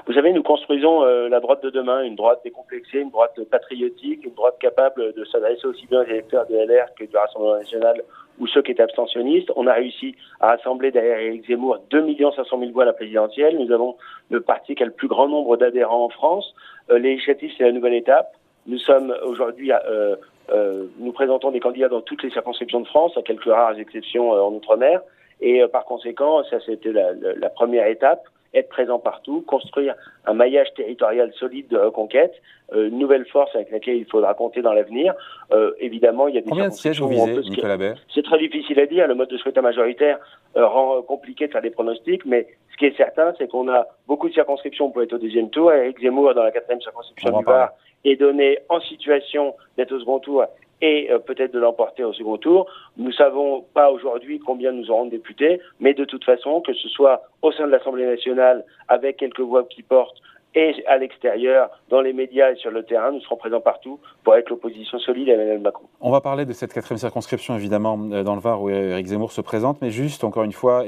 Vous 0.06 0.12
savez, 0.14 0.32
nous 0.32 0.42
construisons 0.42 1.02
euh, 1.04 1.28
la 1.28 1.40
droite 1.40 1.62
de 1.62 1.70
demain, 1.70 2.02
une 2.02 2.16
droite 2.16 2.40
décomplexée, 2.44 3.00
une 3.00 3.10
droite 3.10 3.38
patriotique, 3.50 4.24
une 4.24 4.34
droite 4.34 4.56
capable 4.58 5.12
de 5.12 5.24
s'adresser 5.24 5.66
aussi 5.66 5.86
bien 5.86 6.00
aux 6.00 6.06
électeurs 6.06 6.46
de 6.46 6.54
LR 6.54 6.94
que 6.98 7.04
du 7.04 7.16
Rassemblement 7.16 7.56
national 7.56 8.02
ou 8.38 8.46
ceux 8.46 8.62
qui 8.62 8.72
étaient 8.72 8.82
abstentionnistes. 8.82 9.50
On 9.56 9.66
a 9.66 9.74
réussi 9.74 10.14
à 10.40 10.48
rassembler 10.48 10.90
derrière 10.90 11.18
Éric 11.18 11.46
Zemmour 11.46 11.78
2 11.90 12.06
500 12.34 12.58
000 12.58 12.72
voix 12.72 12.84
à 12.84 12.86
la 12.86 12.92
présidentielle. 12.92 13.58
Nous 13.58 13.72
avons 13.72 13.96
le 14.30 14.40
parti 14.40 14.74
qui 14.74 14.82
a 14.82 14.86
le 14.86 14.92
plus 14.92 15.08
grand 15.08 15.28
nombre 15.28 15.56
d'adhérents 15.56 16.04
en 16.04 16.08
France. 16.08 16.54
Euh, 16.90 16.98
c'est 17.26 17.60
la 17.60 17.72
nouvelle 17.72 17.94
étape. 17.94 18.32
Nous 18.68 18.78
sommes 18.78 19.14
aujourd'hui, 19.24 19.72
euh, 19.72 20.14
euh, 20.50 20.84
nous 20.98 21.12
présentons 21.12 21.50
des 21.50 21.58
candidats 21.58 21.88
dans 21.88 22.02
toutes 22.02 22.22
les 22.22 22.30
circonscriptions 22.30 22.80
de 22.80 22.86
France, 22.86 23.16
à 23.16 23.22
quelques 23.22 23.44
rares 23.46 23.78
exceptions 23.78 24.34
euh, 24.34 24.40
en 24.40 24.52
Outre-mer. 24.52 25.00
Et 25.40 25.62
par 25.72 25.84
conséquent, 25.84 26.42
ça 26.50 26.58
c'était 26.66 26.92
la, 26.92 27.12
la, 27.12 27.48
première 27.48 27.86
étape 27.86 28.24
être 28.54 28.68
présent 28.68 28.98
partout, 28.98 29.42
construire 29.46 29.94
un 30.26 30.34
maillage 30.34 30.72
territorial 30.74 31.32
solide 31.38 31.68
de 31.68 31.76
reconquête, 31.76 32.34
euh, 32.72 32.88
une 32.88 32.98
nouvelle 32.98 33.26
force 33.26 33.54
avec 33.54 33.70
laquelle 33.70 33.96
il 33.96 34.06
faudra 34.06 34.34
compter 34.34 34.62
dans 34.62 34.72
l'avenir. 34.72 35.14
Euh, 35.52 35.72
évidemment, 35.78 36.28
il 36.28 36.34
y 36.34 36.38
a 36.38 36.40
des 36.40 36.48
Combien 36.48 36.68
de 36.68 36.74
sièges 36.74 37.00
vous 37.00 37.08
visez, 37.08 37.40
Nicolas 37.48 37.76
Baer 37.76 37.94
C'est 38.14 38.24
très 38.24 38.38
difficile 38.38 38.80
à 38.80 38.86
dire. 38.86 39.06
Le 39.06 39.14
mode 39.14 39.28
de 39.28 39.38
scrutin 39.38 39.62
majoritaire 39.62 40.18
euh, 40.56 40.66
rend 40.66 41.02
compliqué 41.02 41.46
de 41.46 41.52
faire 41.52 41.62
des 41.62 41.70
pronostics, 41.70 42.24
mais 42.24 42.46
ce 42.72 42.76
qui 42.76 42.86
est 42.86 42.96
certain, 42.96 43.34
c'est 43.38 43.48
qu'on 43.48 43.68
a 43.68 43.86
beaucoup 44.06 44.28
de 44.28 44.34
circonscriptions 44.34 44.90
pour 44.90 45.02
être 45.02 45.12
au 45.12 45.18
deuxième 45.18 45.50
tour. 45.50 45.72
Eric 45.72 46.00
Zemmour, 46.00 46.34
dans 46.34 46.42
la 46.42 46.50
quatrième 46.50 46.80
circonscription 46.80 47.38
du 47.38 47.44
Var, 47.44 47.70
est 48.04 48.16
donné 48.16 48.58
en 48.68 48.80
situation 48.80 49.54
d'être 49.76 49.92
au 49.92 50.00
second 50.00 50.18
tour 50.20 50.44
et 50.80 51.10
euh, 51.10 51.18
peut-être 51.18 51.52
de 51.52 51.58
l'emporter 51.58 52.04
au 52.04 52.12
second 52.12 52.36
tour. 52.36 52.70
Nous 52.96 53.12
savons 53.12 53.64
pas 53.74 53.90
aujourd'hui 53.90 54.38
combien 54.38 54.72
nous 54.72 54.90
aurons 54.90 55.06
de 55.06 55.10
députés, 55.10 55.60
mais 55.80 55.94
de 55.94 56.04
toute 56.04 56.24
façon, 56.24 56.60
que 56.60 56.72
ce 56.74 56.88
soit 56.88 57.22
au 57.42 57.52
sein 57.52 57.66
de 57.66 57.72
l'Assemblée 57.72 58.06
nationale, 58.06 58.64
avec 58.88 59.16
quelques 59.16 59.40
voix 59.40 59.64
qui 59.64 59.82
portent, 59.82 60.20
et 60.58 60.84
à 60.88 60.98
l'extérieur, 60.98 61.70
dans 61.88 62.00
les 62.00 62.12
médias 62.12 62.50
et 62.50 62.56
sur 62.56 62.72
le 62.72 62.82
terrain, 62.82 63.12
nous 63.12 63.20
serons 63.20 63.36
présents 63.36 63.60
partout 63.60 64.00
pour 64.24 64.34
être 64.34 64.50
l'opposition 64.50 64.98
solide 64.98 65.28
à 65.28 65.34
Emmanuel 65.34 65.60
Macron. 65.60 65.84
On 66.00 66.10
va 66.10 66.20
parler 66.20 66.46
de 66.46 66.52
cette 66.52 66.72
quatrième 66.72 66.98
circonscription, 66.98 67.54
évidemment, 67.54 67.96
euh, 68.10 68.24
dans 68.24 68.34
le 68.34 68.40
Var 68.40 68.60
où 68.60 68.68
Éric 68.68 69.06
Zemmour 69.06 69.30
se 69.30 69.40
présente, 69.40 69.80
mais 69.82 69.90
juste, 69.90 70.24
encore 70.24 70.42
une 70.42 70.52
fois, 70.52 70.84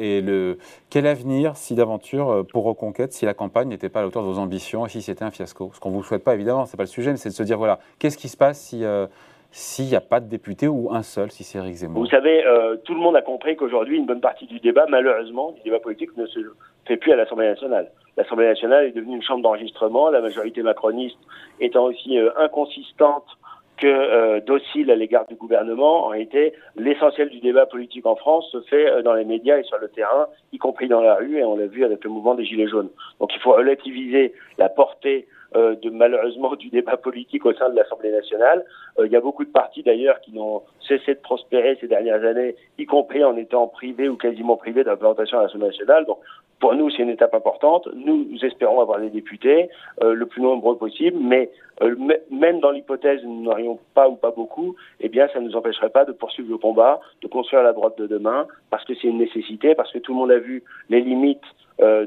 quel 0.91 1.07
avenir, 1.07 1.57
si 1.57 1.77
d'aventure, 1.77 2.31
euh, 2.31 2.43
pour 2.43 2.65
Reconquête, 2.65 3.13
si 3.13 3.25
la 3.27 3.35
campagne 3.35 3.69
n'était 3.69 3.89
pas 3.89 4.01
à 4.01 4.03
la 4.03 4.09
hauteur 4.09 4.23
de 4.23 4.29
vos 4.29 4.39
ambitions 4.39 4.87
et 4.87 4.89
si 4.89 5.03
c'était 5.03 5.25
un 5.25 5.31
fiasco? 5.31 5.71
Ce 5.73 5.79
qu'on 5.79 5.91
ne 5.91 5.95
vous 5.95 6.03
souhaite 6.03 6.25
pas, 6.25 6.35
évidemment, 6.35 6.67
ce 6.67 6.73
n'est 6.73 6.77
pas 6.77 6.83
le 6.83 6.89
sujet, 6.89 7.13
mais 7.13 7.17
c'est 7.17 7.29
de 7.29 7.35
se 7.35 7.45
dire, 7.45 7.57
voilà, 7.57 7.79
qu'est-ce 8.01 8.19
qui 8.19 8.29
se 8.29 8.37
passe 8.37 8.59
si 8.61 8.85
s'il 9.53 9.87
n'y 9.87 9.97
a 9.97 10.01
pas 10.01 10.21
de 10.21 10.29
député 10.29 10.69
ou 10.69 10.91
un 10.93 11.03
seul, 11.03 11.31
si 11.31 11.43
c'est 11.43 11.59
Eric 11.59 11.75
Zemmour 11.75 12.03
Vous 12.03 12.09
savez, 12.09 12.45
euh, 12.47 12.77
tout 12.85 12.95
le 12.95 13.01
monde 13.01 13.17
a 13.17 13.23
compris 13.23 13.57
qu'aujourd'hui, 13.57 13.97
une 13.97 14.07
bonne 14.07 14.21
partie 14.21 14.47
du 14.47 14.61
débat, 14.61 14.87
malheureusement, 14.89 15.53
du 15.53 15.63
débat 15.63 15.81
politique 15.81 16.17
ne 16.17 16.27
se 16.27 16.39
fait 16.87 16.97
plus 16.97 17.13
à 17.13 17.17
l'Assemblée 17.17 17.49
nationale. 17.49 17.91
L'Assemblée 18.17 18.47
nationale 18.47 18.87
est 18.87 18.93
devenue 18.93 19.17
une 19.17 19.23
chambre 19.23 19.43
d'enregistrement, 19.43 20.09
la 20.11 20.21
majorité 20.21 20.63
macroniste 20.63 21.19
étant 21.61 21.87
aussi 21.87 22.19
euh, 22.19 22.31
inconsistante 22.37 23.25
que 23.77 23.87
euh, 23.89 24.41
docile 24.41 24.91
à 24.91 24.95
l'égard 24.95 25.27
du 25.27 25.35
gouvernement. 25.35 26.07
En 26.07 26.09
réalité, 26.09 26.53
l'essentiel 26.77 27.31
du 27.31 27.41
débat 27.41 27.67
politique 27.67 28.07
en 28.07 28.15
France 28.15 28.47
se 28.53 28.61
fait 28.63 29.03
dans 29.03 29.15
les 29.15 29.25
médias 29.25 29.59
et 29.59 29.65
sur 29.65 29.79
le 29.79 29.89
terrain, 29.89 30.29
y 30.53 30.59
compris 30.59 30.87
dans 30.87 31.01
la 31.01 31.15
rue, 31.17 31.39
et 31.39 31.45
on 31.45 31.57
l'a 31.57 31.67
vu 31.67 31.85
avec 31.85 32.05
le 32.05 32.11
mouvement 32.11 32.35
des 32.35 32.45
Gilets 32.45 32.69
jaunes. 32.69 32.91
Donc 33.19 33.35
il 33.35 33.41
faut 33.41 33.53
relativiser 33.53 34.35
la 34.59 34.69
portée 34.69 35.27
euh, 35.57 35.75
de 35.75 35.91
malheureusement 35.91 36.55
du 36.55 36.69
débat 36.69 36.97
politique 36.97 37.45
au 37.45 37.53
sein 37.55 37.71
de 37.71 37.75
l'Assemblée 37.75 38.13
nationale. 38.13 38.65
Euh, 39.01 39.07
il 39.07 39.13
y 39.13 39.17
a 39.17 39.21
beaucoup 39.21 39.45
de 39.45 39.51
partis 39.51 39.83
d'ailleurs 39.83 40.21
qui 40.21 40.33
n'ont 40.33 40.63
cessé 40.87 41.15
de 41.15 41.19
prospérer 41.19 41.77
ces 41.81 41.89
dernières 41.89 42.25
années, 42.25 42.55
y 42.79 42.87
compris 42.87 43.25
en 43.25 43.37
étant 43.37 43.67
privés 43.67 44.09
ou 44.09 44.17
quasiment 44.17 44.57
privés 44.57 44.85
d'implantation 44.85 45.41
à 45.41 45.43
l'Assemblée 45.43 45.67
nationale. 45.67 46.05
Donc 46.05 46.19
pour 46.61 46.75
nous, 46.75 46.89
c'est 46.91 47.03
une 47.03 47.09
étape 47.09 47.35
importante. 47.35 47.89
Nous, 47.95 48.29
espérons 48.43 48.81
avoir 48.81 49.01
des 49.01 49.11
députés 49.11 49.71
euh, 50.05 50.15
le 50.15 50.27
plus 50.27 50.41
nombreux 50.41 50.77
possible, 50.77 51.19
mais 51.21 51.51
même 52.31 52.61
dans 52.61 52.71
l'hypothèse 52.71 53.25
où 53.25 53.29
nous 53.29 53.43
n'aurions 53.43 53.79
pas 53.95 54.09
ou 54.09 54.15
pas 54.15 54.31
beaucoup, 54.31 54.77
eh 55.01 55.09
bien, 55.09 55.27
ça 55.33 55.41
ne 55.41 55.47
nous 55.47 55.57
empêcherait 55.57 55.89
pas 55.89 56.05
de 56.05 56.13
poursuivre 56.13 56.51
le 56.51 56.59
combat, 56.59 57.01
de 57.23 57.27
construire 57.27 57.63
la 57.63 57.73
droite 57.73 57.99
de 57.99 58.07
demain, 58.07 58.47
parce 58.69 58.85
que 58.85 58.95
c'est 58.95 59.09
une 59.09 59.19
nécessité, 59.19 59.75
parce 59.75 59.91
que 59.91 59.99
tout 59.99 60.13
le 60.13 60.19
monde 60.19 60.31
a 60.31 60.39
vu 60.39 60.63
les 60.91 61.01
limites 61.01 61.41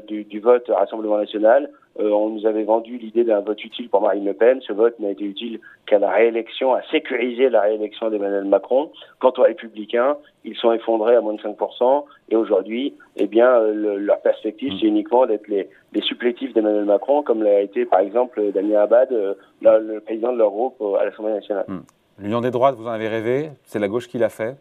du, 0.06 0.22
du 0.22 0.38
vote 0.38 0.68
Rassemblement 0.68 1.18
national. 1.18 1.68
Euh, 2.00 2.10
on 2.10 2.30
nous 2.30 2.46
avait 2.46 2.64
vendu 2.64 2.98
l'idée 2.98 3.22
d'un 3.22 3.40
vote 3.40 3.62
utile 3.64 3.88
pour 3.88 4.00
Marine 4.00 4.24
Le 4.24 4.34
Pen. 4.34 4.60
Ce 4.62 4.72
vote 4.72 4.98
n'a 4.98 5.10
été 5.10 5.24
utile 5.24 5.60
qu'à 5.86 5.98
la 5.98 6.10
réélection, 6.10 6.74
à 6.74 6.82
sécuriser 6.90 7.48
la 7.48 7.60
réélection 7.60 8.10
d'Emmanuel 8.10 8.44
Macron. 8.44 8.90
Quant 9.20 9.32
aux 9.38 9.42
Républicains, 9.42 10.16
ils 10.44 10.56
sont 10.56 10.72
effondrés 10.72 11.14
à 11.14 11.20
moins 11.20 11.34
de 11.34 11.40
5%. 11.40 12.04
Et 12.30 12.36
aujourd'hui, 12.36 12.94
eh 13.16 13.26
bien, 13.26 13.48
euh, 13.48 13.96
leur 13.98 14.20
perspective, 14.20 14.72
mm. 14.72 14.76
c'est 14.80 14.86
uniquement 14.86 15.26
d'être 15.26 15.46
les, 15.46 15.68
les 15.92 16.00
supplétifs 16.02 16.52
d'Emmanuel 16.52 16.84
Macron, 16.84 17.22
comme 17.22 17.42
l'a 17.42 17.60
été, 17.60 17.84
par 17.84 18.00
exemple, 18.00 18.42
Damien 18.52 18.80
Abad, 18.80 19.12
euh, 19.12 19.34
le, 19.62 20.00
président 20.00 20.32
de 20.32 20.38
leur 20.38 20.50
groupe 20.50 20.82
à 20.98 21.04
l'Assemblée 21.04 21.34
nationale. 21.34 21.64
Mm. 21.68 21.80
L'union 22.18 22.40
des 22.40 22.50
droites, 22.50 22.74
vous 22.74 22.86
en 22.86 22.92
avez 22.92 23.08
rêvé? 23.08 23.50
C'est 23.64 23.78
la 23.78 23.88
gauche 23.88 24.08
qui 24.08 24.18
l'a 24.18 24.28
fait? 24.28 24.56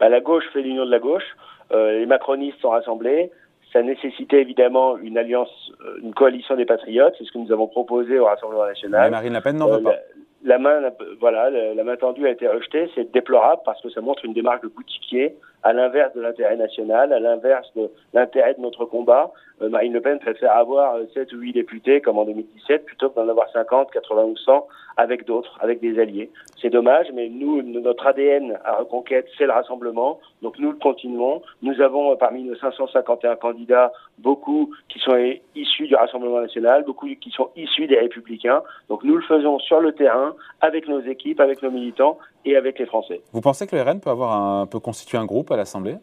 Bah, 0.00 0.08
La 0.10 0.20
gauche 0.20 0.44
fait 0.52 0.60
l'union 0.60 0.84
de 0.84 0.90
la 0.90 0.98
gauche. 0.98 1.36
les 1.70 2.06
macronistes 2.06 2.58
sont 2.60 2.70
rassemblés 2.70 3.30
ça 3.72 3.82
nécessitait 3.82 4.40
évidemment 4.40 4.98
une 4.98 5.16
alliance, 5.16 5.72
euh, 5.84 6.00
une 6.02 6.14
coalition 6.14 6.56
des 6.56 6.66
patriotes. 6.66 7.14
C'est 7.18 7.24
ce 7.24 7.32
que 7.32 7.38
nous 7.38 7.52
avons 7.52 7.68
proposé 7.68 8.18
au 8.18 8.26
Rassemblement 8.26 8.66
national. 8.66 9.04
Mais 9.04 9.10
Marine 9.10 9.32
Le 9.34 9.40
Pen 9.40 9.56
n'en 9.56 9.68
veut 9.68 9.76
euh, 9.76 9.80
pas. 9.80 9.96
La, 10.44 10.58
main, 10.58 10.80
voilà, 11.20 11.50
la, 11.50 11.84
main 11.84 11.96
tendue 11.96 12.26
a 12.26 12.30
été 12.30 12.46
rejetée. 12.48 12.90
C'est 12.94 13.12
déplorable 13.12 13.62
parce 13.64 13.80
que 13.80 13.90
ça 13.90 14.00
montre 14.00 14.24
une 14.24 14.34
démarche 14.34 14.60
de 14.60 14.68
boutiquier, 14.68 15.36
à 15.62 15.72
l'inverse 15.72 16.14
de 16.14 16.20
l'intérêt 16.20 16.56
national, 16.56 17.12
à 17.12 17.20
l'inverse 17.20 17.70
de 17.76 17.90
l'intérêt 18.12 18.54
de 18.54 18.60
notre 18.60 18.84
combat. 18.84 19.32
Euh, 19.60 19.68
Marine 19.68 19.92
Le 19.92 20.00
Pen 20.00 20.18
préfère 20.18 20.56
avoir 20.56 20.96
7 21.14 21.32
ou 21.32 21.38
8 21.38 21.52
députés 21.52 22.00
comme 22.00 22.18
en 22.18 22.24
2017 22.24 22.84
plutôt 22.84 23.10
que 23.10 23.16
d'en 23.16 23.28
avoir 23.28 23.50
50, 23.50 23.90
80 23.90 24.24
ou 24.24 24.36
100 24.36 24.66
avec 24.96 25.24
d'autres, 25.24 25.56
avec 25.60 25.80
des 25.80 25.98
alliés. 25.98 26.30
C'est 26.60 26.70
dommage, 26.70 27.06
mais 27.14 27.28
nous, 27.28 27.62
notre 27.62 28.06
ADN 28.06 28.58
à 28.64 28.76
Reconquête, 28.76 29.26
c'est 29.38 29.46
le 29.46 29.52
rassemblement. 29.52 30.20
Donc 30.42 30.58
nous 30.58 30.72
le 30.72 30.78
continuons. 30.78 31.42
Nous 31.62 31.80
avons 31.80 32.16
parmi 32.16 32.42
nos 32.44 32.56
551 32.56 33.36
candidats 33.36 33.92
beaucoup 34.18 34.70
qui 34.88 34.98
sont 34.98 35.16
issus 35.54 35.86
du 35.86 35.94
Rassemblement 35.94 36.40
national, 36.40 36.84
beaucoup 36.84 37.08
qui 37.20 37.30
sont 37.30 37.50
issus 37.56 37.86
des 37.86 37.98
Républicains. 37.98 38.62
Donc 38.88 39.04
nous 39.04 39.16
le 39.16 39.22
faisons 39.22 39.58
sur 39.58 39.80
le 39.80 39.92
terrain, 39.92 40.34
avec 40.60 40.88
nos 40.88 41.00
équipes, 41.00 41.40
avec 41.40 41.62
nos 41.62 41.70
militants 41.70 42.18
et 42.44 42.56
avec 42.56 42.78
les 42.78 42.86
Français. 42.86 43.20
Vous 43.32 43.40
pensez 43.40 43.66
que 43.66 43.76
le 43.76 43.82
RN 43.82 44.00
peut 44.00 44.10
avoir 44.10 44.32
un, 44.32 44.66
peut 44.66 44.80
constituer 44.80 45.18
un 45.18 45.24
groupe 45.24 45.50
à 45.50 45.56
l'Assemblée? 45.56 45.96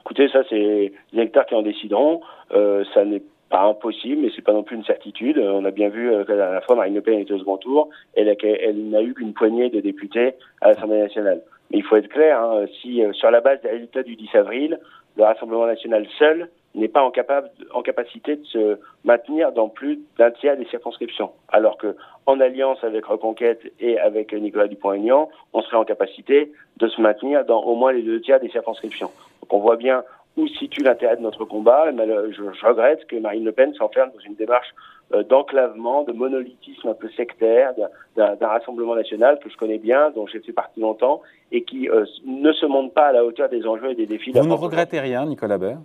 Écoutez, 0.00 0.28
ça 0.28 0.40
c'est 0.48 0.56
les 0.56 0.92
électeurs 1.12 1.46
qui 1.46 1.54
en 1.54 1.62
décideront. 1.62 2.20
Euh, 2.52 2.84
ça 2.94 3.04
n'est 3.04 3.22
pas 3.50 3.62
impossible, 3.62 4.22
mais 4.22 4.30
c'est 4.34 4.42
pas 4.42 4.52
non 4.52 4.62
plus 4.62 4.76
une 4.76 4.84
certitude. 4.84 5.38
On 5.38 5.64
a 5.64 5.70
bien 5.70 5.88
vu 5.88 6.12
euh, 6.12 6.24
qu'à 6.24 6.34
la 6.34 6.60
fois 6.62 6.76
Marine 6.76 6.94
Le 6.94 7.00
Pen 7.00 7.18
était 7.18 7.32
au 7.32 7.38
second 7.38 7.56
tour, 7.56 7.88
elle, 8.14 8.34
elle 8.42 8.90
n'a 8.90 9.02
eu 9.02 9.14
qu'une 9.14 9.32
poignée 9.32 9.70
de 9.70 9.80
députés 9.80 10.34
à 10.60 10.68
l'Assemblée 10.68 11.00
nationale. 11.00 11.42
Mais 11.70 11.78
il 11.78 11.84
faut 11.84 11.96
être 11.96 12.08
clair, 12.08 12.40
hein, 12.40 12.66
si 12.80 13.02
euh, 13.02 13.12
sur 13.12 13.30
la 13.30 13.40
base 13.40 13.60
des 13.62 13.70
résultats 13.70 14.02
du 14.02 14.16
10 14.16 14.28
avril, 14.34 14.78
le 15.16 15.24
Rassemblement 15.24 15.66
national 15.66 16.06
seul 16.18 16.48
n'est 16.78 16.88
pas 16.88 17.02
en, 17.02 17.10
capable, 17.10 17.50
en 17.72 17.82
capacité 17.82 18.36
de 18.36 18.44
se 18.44 18.78
maintenir 19.04 19.52
dans 19.52 19.68
plus 19.68 20.00
d'un 20.16 20.30
tiers 20.30 20.56
des 20.56 20.66
circonscriptions, 20.66 21.30
alors 21.48 21.76
que 21.76 21.96
en 22.26 22.40
alliance 22.40 22.82
avec 22.82 23.06
Reconquête 23.06 23.60
et 23.80 23.98
avec 23.98 24.32
Nicolas 24.32 24.68
Dupont-Aignan, 24.68 25.28
on 25.52 25.62
serait 25.62 25.76
en 25.76 25.84
capacité 25.84 26.52
de 26.76 26.88
se 26.88 27.00
maintenir 27.00 27.44
dans 27.44 27.62
au 27.62 27.74
moins 27.74 27.92
les 27.92 28.02
deux 28.02 28.20
tiers 28.20 28.40
des 28.40 28.50
circonscriptions. 28.50 29.10
Donc 29.42 29.52
on 29.52 29.58
voit 29.58 29.76
bien 29.76 30.04
où 30.36 30.46
se 30.46 30.58
situe 30.58 30.82
l'intérêt 30.82 31.16
de 31.16 31.22
notre 31.22 31.44
combat. 31.44 31.90
Je, 31.90 32.42
je, 32.52 32.66
regrette 32.66 33.06
que 33.06 33.16
Marine 33.16 33.44
Le 33.44 33.52
Pen 33.52 33.74
s'enferme 33.74 34.10
dans 34.14 34.20
une 34.20 34.36
démarche 34.36 34.72
euh, 35.14 35.22
d'enclavement, 35.22 36.04
de 36.04 36.12
monolithisme 36.12 36.88
un 36.88 36.94
peu 36.94 37.08
sectaire 37.16 37.72
d'un 38.16 38.46
rassemblement 38.46 38.94
national 38.94 39.38
que 39.42 39.48
je 39.48 39.56
connais 39.56 39.78
bien, 39.78 40.10
dont 40.10 40.26
j'ai 40.26 40.40
fait 40.40 40.52
partie 40.52 40.80
longtemps, 40.80 41.22
et 41.50 41.64
qui 41.64 41.88
euh, 41.88 42.04
ne 42.26 42.52
se 42.52 42.66
montre 42.66 42.92
pas 42.92 43.06
à 43.06 43.12
la 43.12 43.24
hauteur 43.24 43.48
des 43.48 43.66
enjeux 43.66 43.90
et 43.90 43.94
des 43.94 44.06
défis. 44.06 44.32
Vous 44.32 44.46
ne 44.46 44.52
regrettez 44.52 45.00
rien, 45.00 45.24
Nicolas 45.24 45.56
Baird? 45.56 45.80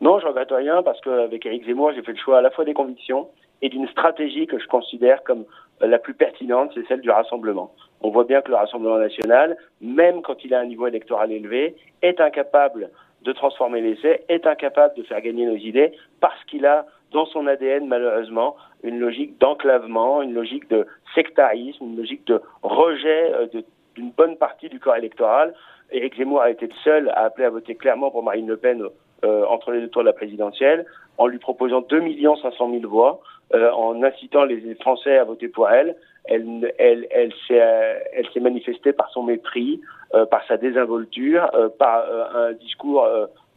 Non, 0.00 0.18
je 0.18 0.26
regrette 0.26 0.52
rien 0.52 0.82
parce 0.82 1.00
qu'avec 1.00 1.46
Éric 1.46 1.64
Zemmour, 1.66 1.92
j'ai 1.94 2.02
fait 2.02 2.12
le 2.12 2.18
choix 2.18 2.38
à 2.38 2.42
la 2.42 2.50
fois 2.50 2.64
des 2.64 2.74
convictions 2.74 3.28
et 3.62 3.68
d'une 3.68 3.88
stratégie 3.88 4.46
que 4.46 4.58
je 4.58 4.66
considère 4.66 5.22
comme 5.24 5.44
euh, 5.82 5.86
la 5.86 5.98
plus 5.98 6.14
pertinente, 6.14 6.72
c'est 6.74 6.86
celle 6.86 7.00
du 7.00 7.10
rassemblement. 7.10 7.72
On 8.02 8.10
voit 8.10 8.24
bien 8.24 8.42
que 8.42 8.50
le 8.50 8.56
Rassemblement 8.56 8.98
national, 8.98 9.56
même 9.80 10.22
quand 10.22 10.44
il 10.44 10.54
a 10.54 10.60
un 10.60 10.66
niveau 10.66 10.86
électoral 10.86 11.32
élevé, 11.32 11.74
est 12.02 12.20
incapable 12.20 12.90
de 13.22 13.32
transformer 13.32 13.80
l'essai, 13.80 14.24
est 14.28 14.46
incapable 14.46 14.94
de 14.96 15.02
faire 15.02 15.20
gagner 15.20 15.46
nos 15.46 15.56
idées 15.56 15.92
parce 16.20 16.42
qu'il 16.44 16.66
a 16.66 16.86
dans 17.12 17.26
son 17.26 17.46
ADN 17.46 17.86
malheureusement 17.86 18.56
une 18.82 18.98
logique 18.98 19.38
d'enclavement, 19.38 20.22
une 20.22 20.34
logique 20.34 20.68
de 20.68 20.86
sectarisme, 21.14 21.84
une 21.84 21.96
logique 21.96 22.26
de 22.26 22.40
rejet 22.62 23.32
euh, 23.32 23.46
d'une 23.94 24.10
bonne 24.10 24.36
partie 24.36 24.68
du 24.68 24.78
corps 24.78 24.96
électoral. 24.96 25.54
Éric 25.90 26.16
Zemmour 26.16 26.42
a 26.42 26.50
été 26.50 26.66
le 26.66 26.74
seul 26.84 27.08
à 27.10 27.24
appeler 27.24 27.46
à 27.46 27.50
voter 27.50 27.74
clairement 27.74 28.10
pour 28.10 28.22
Marine 28.22 28.46
Le 28.46 28.56
Pen 28.56 28.82
entre 29.24 29.72
les 29.72 29.80
deux 29.80 29.88
tours 29.88 30.02
de 30.02 30.06
la 30.06 30.12
présidentielle, 30.12 30.86
en 31.18 31.26
lui 31.26 31.38
proposant 31.38 31.80
2 31.80 32.02
500 32.42 32.70
000 32.70 32.88
voix, 32.88 33.20
euh, 33.54 33.70
en 33.72 34.02
incitant 34.02 34.44
les 34.44 34.74
Français 34.76 35.16
à 35.18 35.24
voter 35.24 35.48
pour 35.48 35.70
elle. 35.70 35.96
Elle, 36.24 36.74
elle, 36.78 37.06
elle 37.10 37.32
s'est 37.46 38.40
manifestée 38.40 38.92
par 38.92 39.08
son 39.10 39.22
mépris, 39.22 39.80
euh, 40.14 40.26
par 40.26 40.44
sa 40.46 40.56
désinvolture, 40.56 41.48
euh, 41.54 41.68
par 41.68 42.00
euh, 42.00 42.48
un 42.50 42.52
discours 42.54 43.06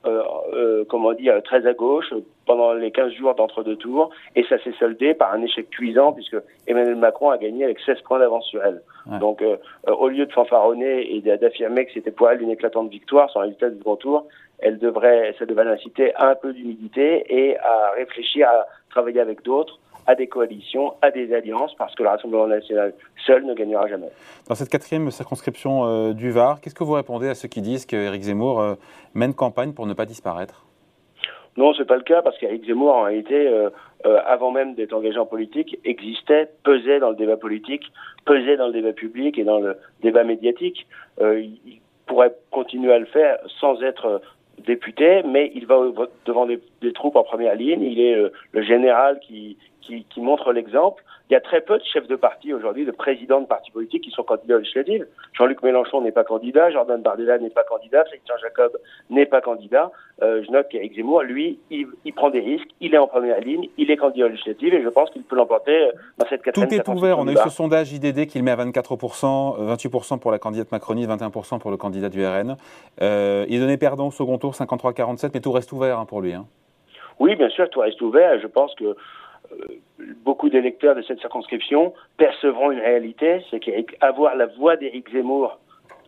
euh, 0.05 0.23
euh, 0.53 0.85
comment 0.87 1.11
dire, 1.11 1.43
très 1.43 1.67
à 1.67 1.73
gauche 1.73 2.13
pendant 2.45 2.71
les 2.71 2.89
15 2.89 3.11
jours 3.15 3.35
d'entre-deux 3.35 3.75
tours, 3.75 4.11
et 4.33 4.45
ça 4.45 4.57
s'est 4.63 4.73
soldé 4.79 5.13
par 5.13 5.33
un 5.33 5.41
échec 5.41 5.69
cuisant, 5.69 6.13
puisque 6.13 6.37
Emmanuel 6.67 6.95
Macron 6.95 7.31
a 7.31 7.37
gagné 7.37 7.65
avec 7.65 7.81
16 7.81 7.99
points 8.01 8.19
d'avance 8.19 8.45
sur 8.45 8.63
elle. 8.63 8.81
Donc, 9.19 9.41
euh, 9.41 9.57
au 9.87 10.07
lieu 10.07 10.25
de 10.25 10.31
fanfaronner 10.31 11.15
et 11.15 11.21
d'affirmer 11.21 11.85
que 11.85 11.91
c'était 11.93 12.11
pour 12.11 12.29
elle 12.29 12.41
une 12.41 12.49
éclatante 12.49 12.89
victoire 12.89 13.29
sur 13.29 13.41
un 13.41 13.43
résultat 13.43 13.71
du 13.71 13.79
grand 13.79 13.97
tour, 13.97 14.25
elle 14.61 14.77
devrait, 14.77 15.35
ça 15.39 15.45
devrait 15.45 15.65
l'inciter 15.65 16.13
à 16.15 16.29
un 16.29 16.35
peu 16.35 16.53
d'humilité 16.53 17.25
et 17.29 17.57
à 17.57 17.91
réfléchir 17.95 18.47
à 18.47 18.65
travailler 18.89 19.21
avec 19.21 19.43
d'autres 19.43 19.79
à 20.09 20.15
des 20.15 20.25
coalitions, 20.25 20.95
à 21.03 21.11
des 21.11 21.35
alliances, 21.35 21.75
parce 21.75 21.93
que 21.93 22.01
le 22.01 22.09
Rassemblement 22.09 22.47
national 22.47 22.95
seul 23.27 23.45
ne 23.45 23.53
gagnera 23.53 23.87
jamais. 23.87 24.09
Dans 24.47 24.55
cette 24.55 24.69
quatrième 24.69 25.11
circonscription 25.11 25.85
euh, 25.85 26.13
du 26.13 26.31
Var, 26.31 26.61
qu'est-ce 26.61 26.73
que 26.73 26.83
vous 26.83 26.93
répondez 26.93 27.29
à 27.29 27.35
ceux 27.35 27.47
qui 27.47 27.61
disent 27.61 27.85
qu'Éric 27.85 28.23
Zemmour 28.23 28.59
euh, 28.59 28.73
mène 29.13 29.35
campagne 29.35 29.73
pour 29.73 29.85
ne 29.85 29.93
pas 29.93 30.07
disparaître? 30.07 30.65
Non, 31.57 31.73
ce 31.73 31.79
n'est 31.79 31.85
pas 31.85 31.97
le 31.97 32.01
cas, 32.01 32.23
parce 32.23 32.39
qu'Éric 32.39 32.65
Zemmour, 32.65 32.95
en 32.95 33.03
réalité, 33.03 33.47
euh, 33.47 33.69
avant 34.25 34.49
même 34.49 34.73
d'être 34.73 34.93
engagé 34.93 35.19
en 35.19 35.27
politique, 35.27 35.77
existait, 35.85 36.49
pesait 36.63 36.99
dans 36.99 37.11
le 37.11 37.15
débat 37.15 37.37
politique, 37.37 37.83
pesait 38.25 38.57
dans 38.57 38.67
le 38.67 38.73
débat 38.73 38.93
public 38.93 39.37
et 39.37 39.43
dans 39.43 39.59
le 39.59 39.77
débat 40.01 40.23
médiatique. 40.23 40.87
il 41.21 41.81
pourrait 42.07 42.33
continuer 42.49 42.93
à 42.93 42.97
le 42.97 43.05
faire 43.05 43.37
sans 43.59 43.79
être 43.83 44.21
député, 44.65 45.21
mais 45.23 45.51
il 45.55 45.65
va 45.65 45.79
devant 46.25 46.45
des, 46.45 46.59
troupes 46.93 47.15
en 47.15 47.23
première 47.23 47.55
ligne. 47.55 47.81
Il 47.81 47.99
est 47.99 48.15
le 48.51 48.63
général 48.63 49.19
qui, 49.19 49.57
qui, 50.09 50.21
montre 50.21 50.51
l'exemple. 50.51 51.03
Il 51.29 51.33
y 51.33 51.35
a 51.35 51.41
très 51.41 51.61
peu 51.61 51.77
de 51.77 51.83
chefs 51.83 52.07
de 52.07 52.15
parti 52.15 52.53
aujourd'hui, 52.53 52.85
de 52.85 52.91
présidents 52.91 53.41
de 53.41 53.45
partis 53.45 53.71
politiques 53.71 54.03
qui 54.03 54.11
sont 54.11 54.23
candidats 54.23 54.55
aux 54.55 54.59
législatives. 54.59 55.05
Jean-Luc 55.33 55.61
Mélenchon 55.61 56.01
n'est 56.01 56.11
pas 56.11 56.23
candidat, 56.23 56.71
Jordan 56.71 57.01
Bardella 57.01 57.37
n'est 57.37 57.51
pas 57.51 57.63
candidat, 57.63 58.03
Christian 58.05 58.35
Jacob 58.41 58.77
n'est 59.09 59.27
pas 59.27 59.41
candidat. 59.41 59.91
Euh, 60.23 60.43
je 60.45 60.51
note 60.51 60.67
qu'Éric 60.69 60.95
Zemmour, 60.95 61.21
lui, 61.21 61.59
il, 61.69 62.13
prend 62.13 62.29
des 62.29 62.39
risques, 62.39 62.67
il 62.81 62.93
est 62.93 62.97
en 62.97 63.07
première 63.07 63.39
ligne, 63.39 63.69
il 63.77 63.91
est 63.91 63.97
candidat 63.97 64.25
aux 64.25 64.29
législatives 64.29 64.73
et 64.73 64.83
je 64.83 64.89
pense 64.89 65.09
qu'il 65.11 65.23
peut 65.23 65.35
l'emporter 65.35 65.71
euh, 65.71 65.91
dans 66.17 66.27
cette 66.27 66.41
quatrième 66.41 66.67
Tout 66.67 66.75
est 66.75 66.87
ouvert. 66.89 67.19
On 67.19 67.27
a 67.27 67.31
eu 67.31 67.37
ce 67.37 67.49
sondage 67.49 67.93
IDD 67.93 68.25
qu'il 68.25 68.43
met 68.43 68.51
à 68.51 68.57
24%, 68.57 69.75
28% 69.75 70.13
euh, 70.13 70.17
pour 70.17 70.31
la 70.31 70.39
candidate 70.39 70.71
macroniste, 70.71 71.09
21% 71.09 71.59
pour 71.59 71.71
le 71.71 71.77
candidat 71.77 72.09
du 72.09 72.25
RN. 72.25 72.55
il 72.99 73.05
est 73.05 73.59
donné 73.59 73.77
perdant 73.77 74.07
au 74.07 74.11
second 74.11 74.37
tour, 74.37 74.53
53-47, 74.53 75.31
mais 75.33 75.41
tout 75.41 75.51
reste 75.51 75.71
ouvert 75.71 75.99
hein, 75.99 76.05
pour 76.05 76.21
lui. 76.21 76.33
Hein. 76.33 76.45
Oui, 77.19 77.35
bien 77.35 77.49
sûr, 77.49 77.69
tout 77.69 77.81
reste 77.81 78.01
ouvert. 78.01 78.39
Je 78.39 78.47
pense 78.47 78.73
que 78.75 78.85
euh, 78.85 78.95
beaucoup 80.23 80.49
d'électeurs 80.49 80.95
de 80.95 81.01
cette 81.01 81.19
circonscription 81.19 81.93
percevront 82.17 82.71
une 82.71 82.79
réalité, 82.79 83.43
c'est 83.49 83.59
qu'avoir 83.59 84.35
la 84.35 84.47
voix 84.47 84.75
d'Éric 84.75 85.11
Zemmour 85.11 85.59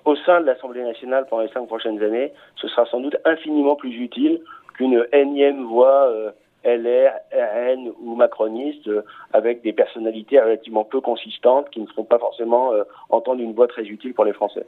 au 0.05 0.15
sein 0.15 0.41
de 0.41 0.45
l'Assemblée 0.45 0.83
nationale 0.83 1.27
pendant 1.29 1.43
les 1.43 1.49
cinq 1.49 1.67
prochaines 1.67 2.01
années, 2.01 2.31
ce 2.55 2.67
sera 2.67 2.85
sans 2.85 2.99
doute 2.99 3.15
infiniment 3.25 3.75
plus 3.75 3.95
utile 3.95 4.41
qu'une 4.75 5.05
énième 5.13 5.63
voix 5.65 6.07
euh, 6.09 6.31
LR, 6.63 7.13
RN 7.33 7.91
ou 8.01 8.15
macroniste 8.15 8.87
euh, 8.87 9.03
avec 9.33 9.61
des 9.61 9.73
personnalités 9.73 10.39
relativement 10.39 10.83
peu 10.83 11.01
consistantes 11.01 11.69
qui 11.69 11.81
ne 11.81 11.87
feront 11.87 12.03
pas 12.03 12.19
forcément 12.19 12.71
entendre 13.09 13.41
une 13.41 13.53
voix 13.53 13.67
très 13.67 13.83
utile 13.83 14.13
pour 14.13 14.25
les 14.25 14.33
Français. 14.33 14.65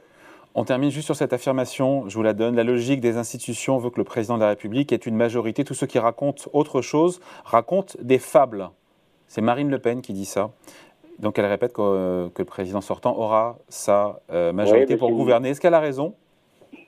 On 0.56 0.62
termine 0.62 0.90
juste 0.90 1.06
sur 1.06 1.16
cette 1.16 1.32
affirmation, 1.32 2.08
je 2.08 2.14
vous 2.14 2.22
la 2.22 2.32
donne. 2.32 2.54
La 2.54 2.62
logique 2.62 3.00
des 3.00 3.16
institutions 3.16 3.76
veut 3.78 3.90
que 3.90 3.98
le 3.98 4.04
président 4.04 4.36
de 4.36 4.42
la 4.42 4.50
République 4.50 4.92
ait 4.92 4.96
une 4.96 5.16
majorité. 5.16 5.64
Tous 5.64 5.74
ceux 5.74 5.88
qui 5.88 5.98
racontent 5.98 6.44
autre 6.52 6.80
chose 6.80 7.20
racontent 7.44 7.94
des 8.00 8.20
fables. 8.20 8.70
C'est 9.26 9.40
Marine 9.40 9.68
Le 9.68 9.80
Pen 9.80 10.00
qui 10.00 10.12
dit 10.12 10.24
ça. 10.24 10.50
Donc 11.18 11.40
elle 11.40 11.46
répète 11.46 11.72
que, 11.72 12.30
le 12.38 12.44
président 12.44 12.80
sortant 12.80 13.18
aura 13.18 13.56
sa 13.68 14.20
euh, 14.30 14.52
majorité 14.52 14.96
pour 14.96 15.10
gouverner. 15.10 15.50
Est-ce 15.50 15.60
qu'elle 15.60 15.74
a 15.74 15.80
raison? 15.80 16.14